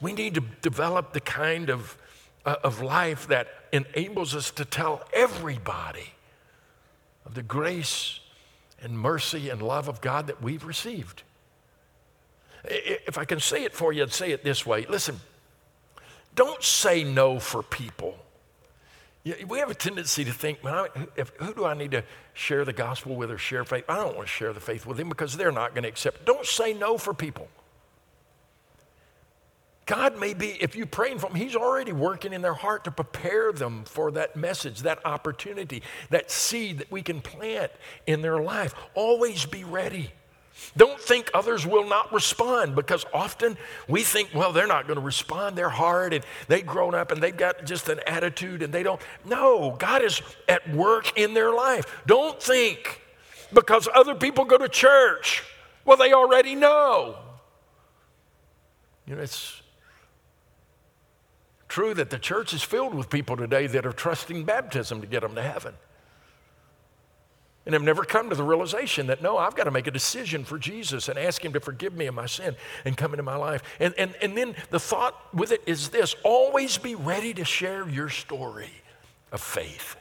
We 0.03 0.13
need 0.13 0.35
to 0.35 0.43
develop 0.61 1.15
the 1.15 1.21
kind 1.21 1.71
of, 1.71 1.97
uh, 2.45 2.57
of 2.63 2.83
life 2.83 3.27
that 3.29 3.49
enables 3.73 4.35
us 4.35 4.51
to 4.51 4.67
tell 4.67 5.03
everybody 5.15 6.13
of 7.25 7.35
the 7.35 7.43
grace 7.43 8.21
and 8.83 8.99
mercy 8.99 9.49
and 9.49 9.63
love 9.63 9.89
of 9.89 10.01
God 10.01 10.27
that 10.27 10.43
we've 10.43 10.65
received. 10.65 11.23
If 12.65 13.19
I 13.19 13.25
can 13.25 13.41
say 13.41 13.65
it 13.65 13.73
for 13.73 13.93
you, 13.93 14.03
I'd 14.03 14.13
say 14.13 14.31
it 14.31 14.45
this 14.45 14.65
way 14.65 14.87
listen, 14.89 15.21
don't 16.35 16.63
say 16.63 17.05
no 17.05 17.39
for 17.39 17.63
people. 17.63 18.17
We 19.47 19.61
have 19.61 19.71
a 19.71 19.75
tendency 19.75 20.25
to 20.25 20.33
think, 20.33 20.65
man, 20.65 20.89
if, 21.15 21.31
who 21.37 21.55
do 21.55 21.65
I 21.65 21.75
need 21.75 21.93
to 21.93 22.03
share 22.35 22.65
the 22.65 22.73
gospel 22.73 23.15
with 23.15 23.31
or 23.31 23.39
share 23.39 23.65
faith? 23.65 23.85
I 23.89 23.97
don't 23.97 24.17
want 24.17 24.27
to 24.27 24.33
share 24.33 24.53
the 24.53 24.59
faith 24.59 24.85
with 24.85 24.97
them 24.97 25.09
because 25.09 25.37
they're 25.37 25.53
not 25.53 25.75
going 25.75 25.85
to 25.85 25.89
accept. 25.89 26.25
Don't 26.25 26.45
say 26.45 26.73
no 26.73 26.99
for 26.99 27.15
people. 27.15 27.49
God 29.85 30.19
may 30.19 30.33
be, 30.33 30.51
if 30.61 30.77
you're 30.77 30.87
praying 30.87 31.19
for 31.19 31.29
them, 31.29 31.37
He's 31.37 31.57
already 31.57 31.93
working 31.93 32.33
in 32.33 32.43
their 32.43 32.55
heart 32.55 32.85
to 32.85 32.91
prepare 32.91 33.53
them 33.53 33.85
for 33.85 34.13
that 34.13 34.37
message, 34.37 34.83
that 34.83 35.05
opportunity, 35.05 35.83
that 36.11 36.31
seed 36.31 36.79
that 36.79 36.91
we 36.91 37.03
can 37.03 37.21
plant 37.21 37.73
in 38.07 38.23
their 38.23 38.41
life. 38.41 38.75
Always 38.95 39.45
be 39.45 39.65
ready. 39.65 40.13
Don't 40.77 41.01
think 41.01 41.31
others 41.35 41.67
will 41.67 41.89
not 41.89 42.13
respond 42.13 42.77
because 42.77 43.05
often 43.13 43.57
we 43.89 44.03
think, 44.03 44.31
well, 44.35 44.53
they're 44.53 44.67
not 44.67 44.87
going 44.87 44.99
to 44.99 45.05
respond. 45.05 45.57
They're 45.57 45.69
hard 45.69 46.13
and 46.13 46.25
they've 46.47 46.65
grown 46.65 46.95
up 46.95 47.11
and 47.11 47.23
they've 47.23 47.37
got 47.37 47.65
just 47.65 47.89
an 47.89 48.01
attitude 48.07 48.63
and 48.63 48.73
they 48.73 48.83
don't. 48.83 49.01
No, 49.25 49.75
God 49.79 50.03
is 50.03 50.23
at 50.49 50.73
work 50.73 51.19
in 51.19 51.35
their 51.35 51.53
life. 51.53 52.03
Don't 52.07 52.41
think 52.41 53.01
because 53.53 53.89
other 53.93 54.15
people 54.15 54.45
go 54.45 54.57
to 54.57 54.69
church 54.69 55.43
Well, 55.85 55.97
they 55.97 56.13
already 56.13 56.55
know. 56.55 57.17
You 59.07 59.17
know, 59.17 59.23
it's 59.23 59.62
true 61.73 61.95
that 61.95 62.11
the 62.11 62.19
church 62.19 62.53
is 62.53 62.63
filled 62.63 62.93
with 62.93 63.09
people 63.09 63.35
today 63.35 63.67
that 63.67 63.87
are 63.87 63.95
trusting 63.95 64.45
baptism 64.45 65.01
to 65.01 65.07
get 65.07 65.23
them 65.23 65.35
to 65.35 65.43
heaven. 65.43 65.73
And 67.65 67.73
have 67.73 67.83
never 67.83 68.05
come 68.05 68.29
to 68.29 68.37
the 68.37 68.43
realization 68.43 69.07
that 69.07 69.23
no, 69.23 69.39
I've 69.39 69.55
got 69.55 69.65
to 69.65 69.71
make 69.71 69.87
a 69.87 69.91
decision 69.91 70.45
for 70.45 70.59
Jesus 70.59 71.09
and 71.09 71.19
ask 71.19 71.43
Him 71.43 71.55
to 71.55 71.61
forgive 71.61 71.95
me 71.95 72.05
of 72.07 72.15
my 72.15 72.27
sin 72.27 72.57
and 72.85 72.95
come 72.95 73.15
into 73.15 73.23
my 73.23 73.37
life. 73.37 73.63
And, 73.81 73.95
and, 73.97 74.15
and 74.21 74.37
then 74.37 74.55
the 74.69 74.79
thought 74.79 75.19
with 75.35 75.51
it 75.51 75.63
is 75.65 75.89
this 75.89 76.15
always 76.25 76.77
be 76.77 76.95
ready 76.95 77.33
to 77.35 77.45
share 77.45 77.89
your 77.89 78.11
story 78.11 78.73
of 79.31 79.41
faith. 79.41 79.97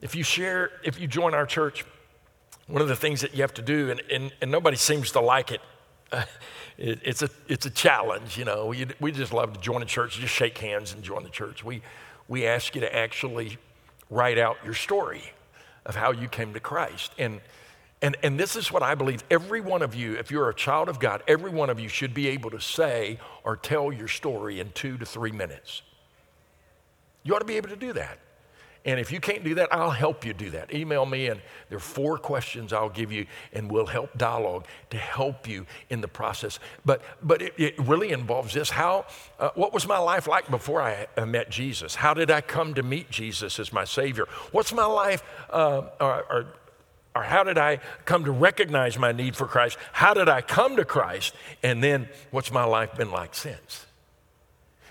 If 0.00 0.14
you 0.14 0.22
share, 0.22 0.70
if 0.84 0.98
you 0.98 1.06
join 1.06 1.34
our 1.34 1.44
church, 1.44 1.84
one 2.66 2.80
of 2.80 2.88
the 2.88 2.96
things 2.96 3.20
that 3.20 3.34
you 3.34 3.42
have 3.42 3.54
to 3.54 3.62
do, 3.62 3.90
and, 3.90 4.00
and, 4.10 4.32
and 4.40 4.50
nobody 4.50 4.78
seems 4.78 5.10
to 5.10 5.20
like 5.20 5.50
it, 5.50 5.60
it, 6.78 7.00
it's, 7.02 7.22
a, 7.22 7.30
it's 7.48 7.66
a 7.66 7.70
challenge, 7.70 8.36
you 8.38 8.44
know. 8.44 8.66
We, 8.66 8.86
we 9.00 9.12
just 9.12 9.32
love 9.32 9.52
to 9.54 9.60
join 9.60 9.82
a 9.82 9.86
church, 9.86 10.18
just 10.18 10.34
shake 10.34 10.58
hands 10.58 10.92
and 10.92 11.02
join 11.02 11.22
the 11.22 11.30
church. 11.30 11.64
We, 11.64 11.82
we 12.28 12.46
ask 12.46 12.74
you 12.74 12.80
to 12.80 12.94
actually 12.94 13.58
write 14.10 14.38
out 14.38 14.56
your 14.64 14.74
story 14.74 15.32
of 15.86 15.94
how 15.96 16.12
you 16.12 16.28
came 16.28 16.54
to 16.54 16.60
Christ. 16.60 17.12
And, 17.18 17.40
and, 18.00 18.16
and 18.22 18.38
this 18.38 18.56
is 18.56 18.70
what 18.70 18.82
I 18.82 18.94
believe 18.94 19.22
every 19.30 19.60
one 19.60 19.82
of 19.82 19.94
you, 19.94 20.14
if 20.14 20.30
you're 20.30 20.48
a 20.48 20.54
child 20.54 20.88
of 20.88 20.98
God, 20.98 21.22
every 21.28 21.50
one 21.50 21.70
of 21.70 21.78
you 21.78 21.88
should 21.88 22.14
be 22.14 22.28
able 22.28 22.50
to 22.50 22.60
say 22.60 23.18
or 23.44 23.56
tell 23.56 23.92
your 23.92 24.08
story 24.08 24.60
in 24.60 24.70
two 24.72 24.96
to 24.98 25.06
three 25.06 25.32
minutes. 25.32 25.82
You 27.22 27.34
ought 27.34 27.40
to 27.40 27.44
be 27.46 27.56
able 27.56 27.70
to 27.70 27.76
do 27.76 27.92
that. 27.94 28.18
And 28.86 29.00
if 29.00 29.10
you 29.10 29.18
can't 29.18 29.42
do 29.42 29.54
that, 29.54 29.72
I'll 29.72 29.90
help 29.90 30.26
you 30.26 30.34
do 30.34 30.50
that. 30.50 30.74
Email 30.74 31.06
me, 31.06 31.28
and 31.28 31.40
there 31.70 31.78
are 31.78 31.80
four 31.80 32.18
questions 32.18 32.70
I'll 32.70 32.90
give 32.90 33.10
you, 33.10 33.24
and 33.54 33.72
we'll 33.72 33.86
help 33.86 34.16
dialogue 34.18 34.66
to 34.90 34.98
help 34.98 35.48
you 35.48 35.64
in 35.88 36.02
the 36.02 36.08
process. 36.08 36.58
But, 36.84 37.00
but 37.22 37.40
it, 37.40 37.54
it 37.56 37.78
really 37.78 38.12
involves 38.12 38.52
this 38.52 38.68
how, 38.68 39.06
uh, 39.38 39.50
what 39.54 39.72
was 39.72 39.88
my 39.88 39.96
life 39.96 40.26
like 40.26 40.50
before 40.50 40.82
I 40.82 41.06
met 41.24 41.50
Jesus? 41.50 41.94
How 41.94 42.12
did 42.12 42.30
I 42.30 42.42
come 42.42 42.74
to 42.74 42.82
meet 42.82 43.10
Jesus 43.10 43.58
as 43.58 43.72
my 43.72 43.84
Savior? 43.84 44.26
What's 44.52 44.72
my 44.72 44.84
life, 44.84 45.22
uh, 45.48 45.82
or, 45.98 46.24
or, 46.30 46.46
or 47.16 47.22
how 47.22 47.42
did 47.42 47.56
I 47.56 47.80
come 48.04 48.24
to 48.24 48.32
recognize 48.32 48.98
my 48.98 49.12
need 49.12 49.34
for 49.34 49.46
Christ? 49.46 49.78
How 49.92 50.12
did 50.12 50.28
I 50.28 50.42
come 50.42 50.76
to 50.76 50.84
Christ? 50.84 51.34
And 51.62 51.82
then 51.82 52.08
what's 52.30 52.52
my 52.52 52.64
life 52.64 52.94
been 52.96 53.10
like 53.10 53.34
since? 53.34 53.86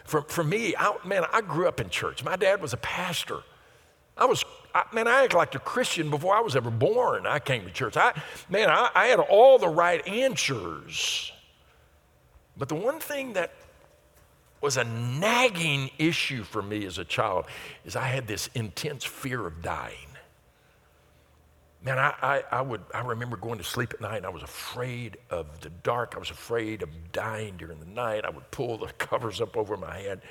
For, 0.06 0.23
for 0.23 0.43
me, 0.43 0.73
I, 0.75 0.95
man, 1.06 1.25
I 1.32 1.41
grew 1.41 1.67
up 1.67 1.79
in 1.79 1.89
church. 1.89 2.23
My 2.23 2.36
dad 2.36 2.60
was 2.60 2.73
a 2.73 2.77
pastor. 2.77 3.43
I 4.17 4.26
was, 4.26 4.43
I, 4.73 4.84
man, 4.93 5.08
I 5.08 5.23
acted 5.23 5.38
like 5.38 5.56
a 5.56 5.60
Christian 5.60 6.10
before 6.10 6.36
I 6.36 6.41
was 6.41 6.56
ever 6.56 6.69
born. 6.69 7.26
I 7.26 7.39
came 7.39 7.65
to 7.65 7.71
church. 7.71 7.97
I, 7.97 8.13
man, 8.49 8.69
I, 8.69 8.89
I 8.93 9.06
had 9.08 9.19
all 9.19 9.58
the 9.58 9.69
right 9.69 10.06
answers. 10.08 11.32
But 12.56 12.69
the 12.69 12.76
one 12.76 12.99
thing 12.99 13.34
that 13.34 13.52
was 14.62 14.78
a 14.78 14.84
nagging 14.84 15.89
issue 15.97 16.43
for 16.43 16.62
me 16.62 16.86
as 16.86 16.97
a 16.97 17.04
child 17.04 17.45
is 17.84 17.95
I 17.95 18.06
had 18.06 18.28
this 18.28 18.49
intense 18.56 19.04
fear 19.04 19.45
of 19.45 19.62
dying. 19.62 20.08
Man, 21.84 21.99
I, 21.99 22.13
I, 22.21 22.43
I, 22.49 22.62
would, 22.62 22.80
I 22.93 23.02
remember 23.02 23.36
going 23.36 23.58
to 23.58 23.63
sleep 23.63 23.93
at 23.93 23.99
night 23.99 24.17
and 24.17 24.26
I 24.26 24.30
was 24.30 24.41
afraid 24.41 25.17
of 25.30 25.60
the 25.60 25.69
dark. 25.69 26.13
I 26.15 26.19
was 26.19 26.30
afraid 26.30 26.82
of 26.82 26.89
dying 27.12 27.56
during 27.58 27.80
the 27.80 27.86
night. 27.86 28.23
I 28.23 28.30
would 28.30 28.49
pull 28.52 28.78
the 28.78 28.88
covers 28.99 29.41
up 29.41 29.58
over 29.58 29.76
my 29.76 29.99
head. 29.99 30.21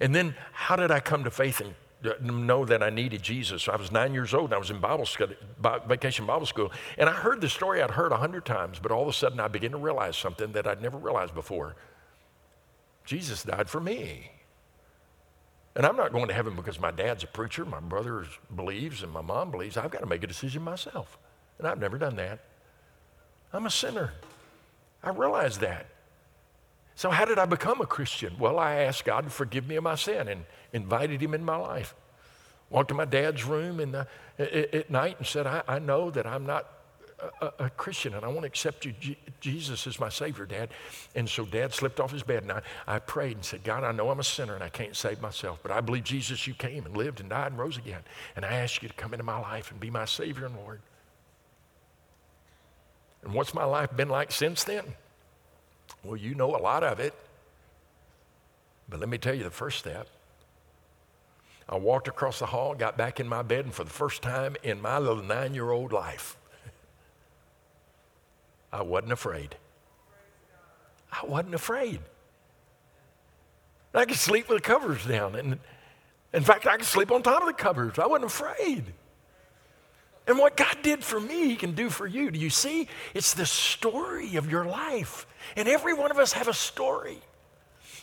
And 0.00 0.14
then, 0.14 0.34
how 0.52 0.76
did 0.76 0.90
I 0.90 1.00
come 1.00 1.24
to 1.24 1.30
faith 1.30 1.60
and 1.60 1.74
know 2.22 2.64
that 2.64 2.82
I 2.82 2.90
needed 2.90 3.22
Jesus? 3.22 3.68
I 3.68 3.76
was 3.76 3.90
nine 3.90 4.12
years 4.12 4.34
old 4.34 4.46
and 4.46 4.54
I 4.54 4.58
was 4.58 4.70
in 4.70 4.80
Bible 4.80 5.06
school, 5.06 5.28
vacation 5.88 6.26
Bible 6.26 6.46
school. 6.46 6.70
And 6.98 7.08
I 7.08 7.12
heard 7.12 7.40
the 7.40 7.48
story 7.48 7.82
I'd 7.82 7.90
heard 7.90 8.12
a 8.12 8.16
hundred 8.16 8.44
times, 8.44 8.78
but 8.78 8.92
all 8.92 9.02
of 9.02 9.08
a 9.08 9.12
sudden 9.12 9.40
I 9.40 9.48
began 9.48 9.72
to 9.72 9.78
realize 9.78 10.16
something 10.16 10.52
that 10.52 10.66
I'd 10.66 10.82
never 10.82 10.98
realized 10.98 11.34
before. 11.34 11.76
Jesus 13.04 13.42
died 13.42 13.70
for 13.70 13.80
me. 13.80 14.30
And 15.76 15.84
I'm 15.84 15.96
not 15.96 16.12
going 16.12 16.28
to 16.28 16.34
heaven 16.34 16.56
because 16.56 16.80
my 16.80 16.90
dad's 16.90 17.22
a 17.22 17.26
preacher, 17.26 17.64
my 17.64 17.80
brother 17.80 18.24
believes, 18.54 19.02
and 19.02 19.12
my 19.12 19.20
mom 19.20 19.50
believes. 19.50 19.76
I've 19.76 19.90
got 19.90 20.00
to 20.00 20.06
make 20.06 20.24
a 20.24 20.26
decision 20.26 20.62
myself. 20.62 21.18
And 21.58 21.68
I've 21.68 21.78
never 21.78 21.98
done 21.98 22.16
that. 22.16 22.40
I'm 23.52 23.66
a 23.66 23.70
sinner. 23.70 24.12
I 25.02 25.10
realize 25.10 25.58
that. 25.58 25.86
So, 26.96 27.10
how 27.10 27.26
did 27.26 27.38
I 27.38 27.44
become 27.44 27.80
a 27.80 27.86
Christian? 27.86 28.34
Well, 28.38 28.58
I 28.58 28.76
asked 28.76 29.04
God 29.04 29.24
to 29.24 29.30
forgive 29.30 29.68
me 29.68 29.76
of 29.76 29.84
my 29.84 29.94
sin 29.94 30.28
and 30.28 30.44
invited 30.72 31.22
Him 31.22 31.34
in 31.34 31.44
my 31.44 31.56
life. 31.56 31.94
Walked 32.70 32.88
to 32.88 32.94
my 32.94 33.04
dad's 33.04 33.44
room 33.44 33.78
in 33.78 33.92
the, 33.92 34.08
at 34.38 34.90
night 34.90 35.16
and 35.18 35.26
said, 35.26 35.46
I, 35.46 35.62
I 35.68 35.78
know 35.78 36.10
that 36.10 36.26
I'm 36.26 36.46
not 36.46 36.66
a, 37.40 37.52
a, 37.60 37.70
Christian 37.70 38.14
and 38.14 38.24
I 38.24 38.28
want 38.28 38.40
to 38.40 38.46
accept 38.46 38.84
you, 38.84 38.92
G- 38.98 39.16
Jesus 39.40 39.86
as 39.86 40.00
my 40.00 40.08
Savior, 40.08 40.46
Dad. 40.46 40.70
And 41.14 41.28
so 41.28 41.44
Dad 41.44 41.72
slipped 41.72 42.00
off 42.00 42.10
his 42.10 42.22
bed 42.22 42.42
and 42.42 42.52
I, 42.52 42.62
I 42.86 42.98
prayed 42.98 43.36
and 43.36 43.44
said, 43.44 43.62
God, 43.62 43.84
I 43.84 43.92
know 43.92 44.10
I'm 44.10 44.20
a 44.20 44.24
sinner 44.24 44.54
and 44.54 44.62
I 44.64 44.68
can't 44.68 44.96
save 44.96 45.20
myself, 45.20 45.60
but 45.62 45.70
I 45.70 45.80
believe, 45.80 46.04
Jesus, 46.04 46.46
you 46.46 46.54
came 46.54 46.84
and 46.84 46.96
lived 46.96 47.20
and 47.20 47.30
died 47.30 47.52
and 47.52 47.58
rose 47.58 47.78
again. 47.78 48.00
And 48.34 48.44
I 48.44 48.54
ask 48.54 48.82
you 48.82 48.88
to 48.88 48.94
come 48.94 49.14
into 49.14 49.24
my 49.24 49.38
life 49.38 49.70
and 49.70 49.80
be 49.80 49.90
my 49.90 50.04
Savior 50.04 50.46
and 50.46 50.56
Lord. 50.56 50.80
And 53.22 53.32
what's 53.32 53.54
my 53.54 53.64
life 53.64 53.96
been 53.96 54.08
like 54.08 54.30
since 54.32 54.64
then? 54.64 54.84
Well, 56.06 56.16
you 56.16 56.34
know 56.34 56.54
a 56.54 56.58
lot 56.58 56.84
of 56.84 57.00
it. 57.00 57.14
But 58.88 59.00
let 59.00 59.08
me 59.08 59.18
tell 59.18 59.34
you 59.34 59.42
the 59.42 59.50
first 59.50 59.78
step. 59.78 60.08
I 61.68 61.76
walked 61.76 62.06
across 62.06 62.38
the 62.38 62.46
hall, 62.46 62.74
got 62.74 62.96
back 62.96 63.18
in 63.18 63.26
my 63.26 63.42
bed, 63.42 63.64
and 63.64 63.74
for 63.74 63.82
the 63.82 63.90
first 63.90 64.22
time 64.22 64.54
in 64.62 64.80
my 64.80 64.98
little 64.98 65.22
nine 65.22 65.52
year 65.52 65.70
old 65.70 65.92
life, 65.92 66.36
I 68.72 68.82
wasn't 68.82 69.12
afraid. 69.12 69.56
I 71.10 71.26
wasn't 71.26 71.54
afraid. 71.54 72.00
I 73.94 74.04
could 74.04 74.16
sleep 74.16 74.48
with 74.48 74.58
the 74.58 74.62
covers 74.62 75.04
down. 75.06 75.34
And 75.34 75.58
in 76.32 76.42
fact, 76.42 76.66
I 76.66 76.76
could 76.76 76.86
sleep 76.86 77.10
on 77.10 77.22
top 77.22 77.40
of 77.40 77.48
the 77.48 77.54
covers. 77.54 77.98
I 77.98 78.06
wasn't 78.06 78.26
afraid. 78.26 78.84
And 80.26 80.38
what 80.38 80.56
God 80.56 80.76
did 80.82 81.04
for 81.04 81.20
me, 81.20 81.48
He 81.48 81.56
can 81.56 81.72
do 81.72 81.88
for 81.88 82.06
you. 82.06 82.30
Do 82.30 82.38
you 82.38 82.50
see? 82.50 82.88
It's 83.14 83.34
the 83.34 83.46
story 83.46 84.36
of 84.36 84.50
your 84.50 84.64
life. 84.64 85.26
And 85.54 85.68
every 85.68 85.94
one 85.94 86.10
of 86.10 86.18
us 86.18 86.32
have 86.32 86.48
a 86.48 86.54
story. 86.54 87.18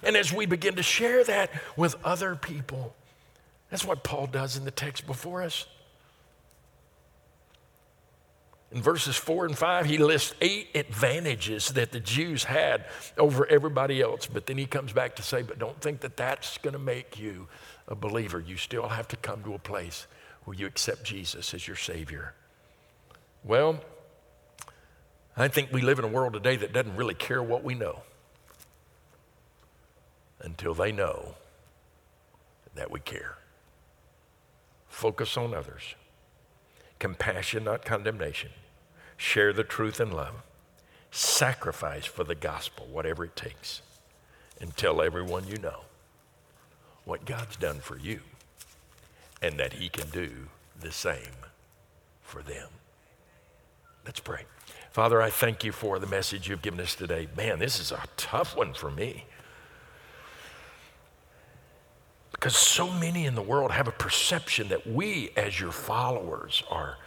And 0.04 0.16
as 0.16 0.32
we 0.32 0.46
begin 0.46 0.76
to 0.76 0.84
share 0.84 1.24
that 1.26 1.52
with 1.76 1.96
other 2.04 2.36
people, 2.36 2.96
that's 3.70 3.86
what 3.86 4.04
Paul 4.04 4.28
does 4.28 4.58
in 4.58 4.66
the 4.66 4.72
text 4.72 5.06
before 5.06 5.42
us. 5.42 5.66
In 8.72 8.82
verses 8.82 9.16
four 9.16 9.46
and 9.46 9.56
five, 9.56 9.86
he 9.86 10.00
lists 10.00 10.34
eight 10.42 10.70
advantages 10.74 11.70
that 11.70 11.92
the 11.92 12.00
Jews 12.00 12.44
had 12.44 12.86
over 13.18 13.46
everybody 13.46 14.02
else. 14.02 14.26
But 14.26 14.48
then 14.48 14.58
he 14.58 14.66
comes 14.66 14.94
back 14.94 15.16
to 15.18 15.24
say, 15.24 15.44
but 15.44 15.60
don't 15.60 15.80
think 15.80 16.00
that 16.02 16.18
that's 16.18 16.58
going 16.58 16.74
to 16.74 16.80
make 16.80 17.20
you 17.20 17.48
a 17.88 17.96
believer. 17.96 18.40
You 18.40 18.58
still 18.58 18.88
have 18.88 19.08
to 19.10 19.16
come 19.18 19.44
to 19.44 19.54
a 19.54 19.60
place 19.60 20.08
where 20.46 20.56
you 20.56 20.66
accept 20.66 21.04
Jesus 21.04 21.54
as 21.54 21.68
your 21.68 21.78
Savior. 21.78 22.34
Well, 23.44 23.80
I 25.36 25.48
think 25.48 25.72
we 25.72 25.82
live 25.82 26.00
in 26.00 26.06
a 26.06 26.10
world 26.10 26.34
today 26.34 26.56
that 26.58 26.74
doesn't 26.74 26.96
really 26.96 27.14
care 27.14 27.42
what 27.42 27.64
we 27.64 27.76
know 27.76 28.02
until 30.42 30.74
they 30.74 30.92
know 30.92 31.36
that 32.76 32.92
we 32.92 33.00
care. 33.00 33.38
Focus 34.88 35.38
on 35.38 35.54
others. 35.54 35.96
Compassion, 37.00 37.64
not 37.64 37.84
condemnation. 37.84 38.52
Share 39.18 39.54
the 39.54 39.64
truth 39.64 40.00
in 40.00 40.12
love. 40.12 40.44
Sacrifice 41.12 42.06
for 42.06 42.24
the 42.24 42.36
gospel, 42.36 42.88
whatever 42.92 43.26
it 43.26 43.36
takes. 43.36 43.82
And 44.62 44.76
tell 44.76 45.02
everyone 45.02 45.48
you 45.48 45.58
know 45.58 45.82
what 47.06 47.26
God's 47.26 47.56
done 47.58 47.80
for 47.80 47.98
you 47.98 48.22
and 49.44 49.60
that 49.60 49.74
He 49.74 49.90
can 49.90 50.10
do 50.10 50.48
the 50.80 50.92
same 50.92 51.38
for 52.22 52.42
them. 52.42 52.70
Let's 54.06 54.20
pray. 54.20 54.46
Father, 54.92 55.22
I 55.22 55.30
thank 55.30 55.64
you 55.64 55.72
for 55.72 56.00
the 56.00 56.08
message 56.08 56.48
you've 56.48 56.62
given 56.62 56.80
us 56.80 56.96
today. 56.96 57.28
Man, 57.36 57.60
this 57.60 57.80
is 57.80 57.92
a 57.92 58.04
tough 58.18 58.56
one 58.56 58.74
for 58.74 58.90
me. 58.90 59.26
Because 62.32 62.56
so 62.56 62.90
many 62.90 63.26
in 63.26 63.36
the 63.36 63.42
world 63.42 63.72
have 63.72 63.88
a 63.88 63.92
perception 63.92 64.68
that 64.70 64.86
we, 64.86 65.32
as 65.38 65.60
your 65.60 65.72
followers, 65.72 66.64
are 66.70 66.98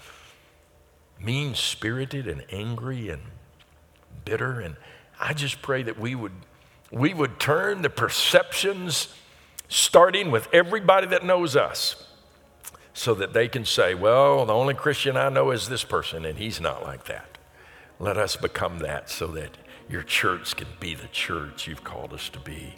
mean 1.21 1.55
spirited 1.55 2.27
and 2.27 2.45
angry 2.51 3.09
and 3.09 3.23
bitter. 4.25 4.61
And 4.61 4.77
I 5.21 5.33
just 5.35 5.63
pray 5.63 5.83
that 5.83 5.99
we 5.99 6.15
would, 6.15 6.33
we 6.91 7.13
would 7.13 7.39
turn 7.39 7.83
the 7.83 7.91
perceptions, 7.91 9.15
starting 9.69 10.31
with 10.31 10.49
everybody 10.53 11.07
that 11.09 11.25
knows 11.25 11.55
us, 11.57 12.07
so 12.97 13.13
that 13.13 13.35
they 13.35 13.47
can 13.47 13.65
say, 13.67 13.95
well, 13.95 14.47
the 14.47 14.55
only 14.55 14.73
Christian 14.73 15.19
I 15.19 15.29
know 15.29 15.51
is 15.51 15.69
this 15.69 15.85
person, 15.85 16.25
and 16.25 16.39
he's 16.39 16.63
not 16.63 16.83
like 16.83 17.05
that. 17.05 17.37
Let 18.01 18.17
us 18.17 18.37
become 18.37 18.79
that 18.79 19.11
so 19.11 19.27
that 19.29 19.51
your 19.87 20.03
church 20.03 20.57
can 20.57 20.69
be 20.81 20.95
the 20.95 21.09
church 21.09 21.67
you've 21.67 21.85
called 21.85 22.15
us 22.15 22.31
to 22.31 22.41
be. 22.41 22.75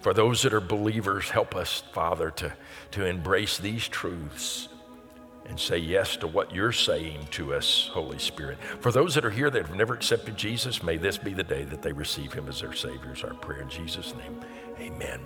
For 0.00 0.12
those 0.12 0.42
that 0.42 0.52
are 0.52 0.60
believers, 0.60 1.30
help 1.30 1.54
us, 1.54 1.84
Father, 1.92 2.32
to, 2.32 2.52
to 2.90 3.06
embrace 3.06 3.58
these 3.58 3.86
truths 3.86 4.68
and 5.46 5.58
say 5.58 5.78
yes 5.78 6.16
to 6.16 6.26
what 6.26 6.52
you're 6.52 6.72
saying 6.72 7.28
to 7.30 7.54
us, 7.54 7.88
Holy 7.92 8.18
Spirit. 8.18 8.58
For 8.80 8.90
those 8.90 9.14
that 9.14 9.24
are 9.24 9.30
here 9.30 9.50
that 9.50 9.66
have 9.66 9.76
never 9.76 9.94
accepted 9.94 10.36
Jesus, 10.36 10.82
may 10.82 10.96
this 10.96 11.16
be 11.16 11.32
the 11.32 11.44
day 11.44 11.62
that 11.62 11.82
they 11.82 11.92
receive 11.92 12.32
him 12.32 12.48
as 12.48 12.60
their 12.60 12.74
Savior, 12.74 13.12
is 13.12 13.22
our 13.22 13.34
prayer 13.34 13.62
in 13.62 13.70
Jesus' 13.70 14.14
name. 14.16 14.40
Amen 14.80 15.20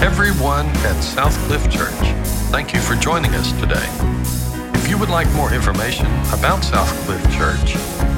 everyone 0.00 0.66
at 0.86 0.96
Southcliff 1.02 1.70
Church, 1.70 2.14
thank 2.50 2.72
you 2.72 2.80
for 2.80 2.94
joining 2.94 3.34
us 3.34 3.52
today. 3.60 3.86
If 4.78 4.88
you 4.88 4.96
would 4.98 5.08
like 5.08 5.30
more 5.32 5.52
information 5.52 6.06
about 6.32 6.62
Southcliff 6.62 7.22
Church, 7.36 7.74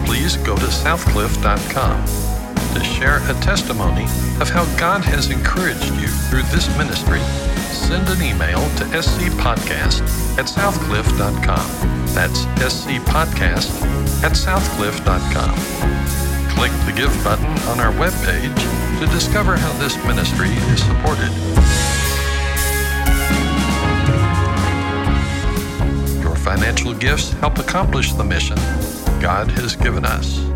please 0.07 0.37
go 0.39 0.57
to 0.57 0.67
southcliff.com 0.67 2.05
to 2.75 2.85
share 2.85 3.19
a 3.31 3.35
testimony 3.41 4.05
of 4.41 4.49
how 4.51 4.65
God 4.77 5.03
has 5.05 5.31
encouraged 5.31 5.93
you 5.95 6.09
through 6.29 6.43
this 6.45 6.69
ministry. 6.77 7.21
Send 7.73 8.09
an 8.09 8.23
email 8.23 8.61
to 8.77 8.85
scpodcast 8.85 10.03
at 10.39 10.47
southcliff.com. 10.47 12.07
That's 12.15 12.45
scpodcast 12.45 13.83
at 14.23 14.33
southcliff.com. 14.33 16.20
Click 16.61 16.73
the 16.85 16.93
Give 16.93 17.25
button 17.25 17.47
on 17.71 17.81
our 17.81 17.91
webpage 17.93 18.55
to 18.99 19.07
discover 19.07 19.57
how 19.57 19.73
this 19.79 19.97
ministry 20.05 20.51
is 20.51 20.85
supported. 20.85 21.31
Your 26.21 26.37
financial 26.37 26.93
gifts 26.93 27.33
help 27.33 27.57
accomplish 27.57 28.13
the 28.13 28.25
mission 28.25 28.57
God 29.23 29.51
has 29.53 29.75
given 29.75 30.05
us. 30.05 30.50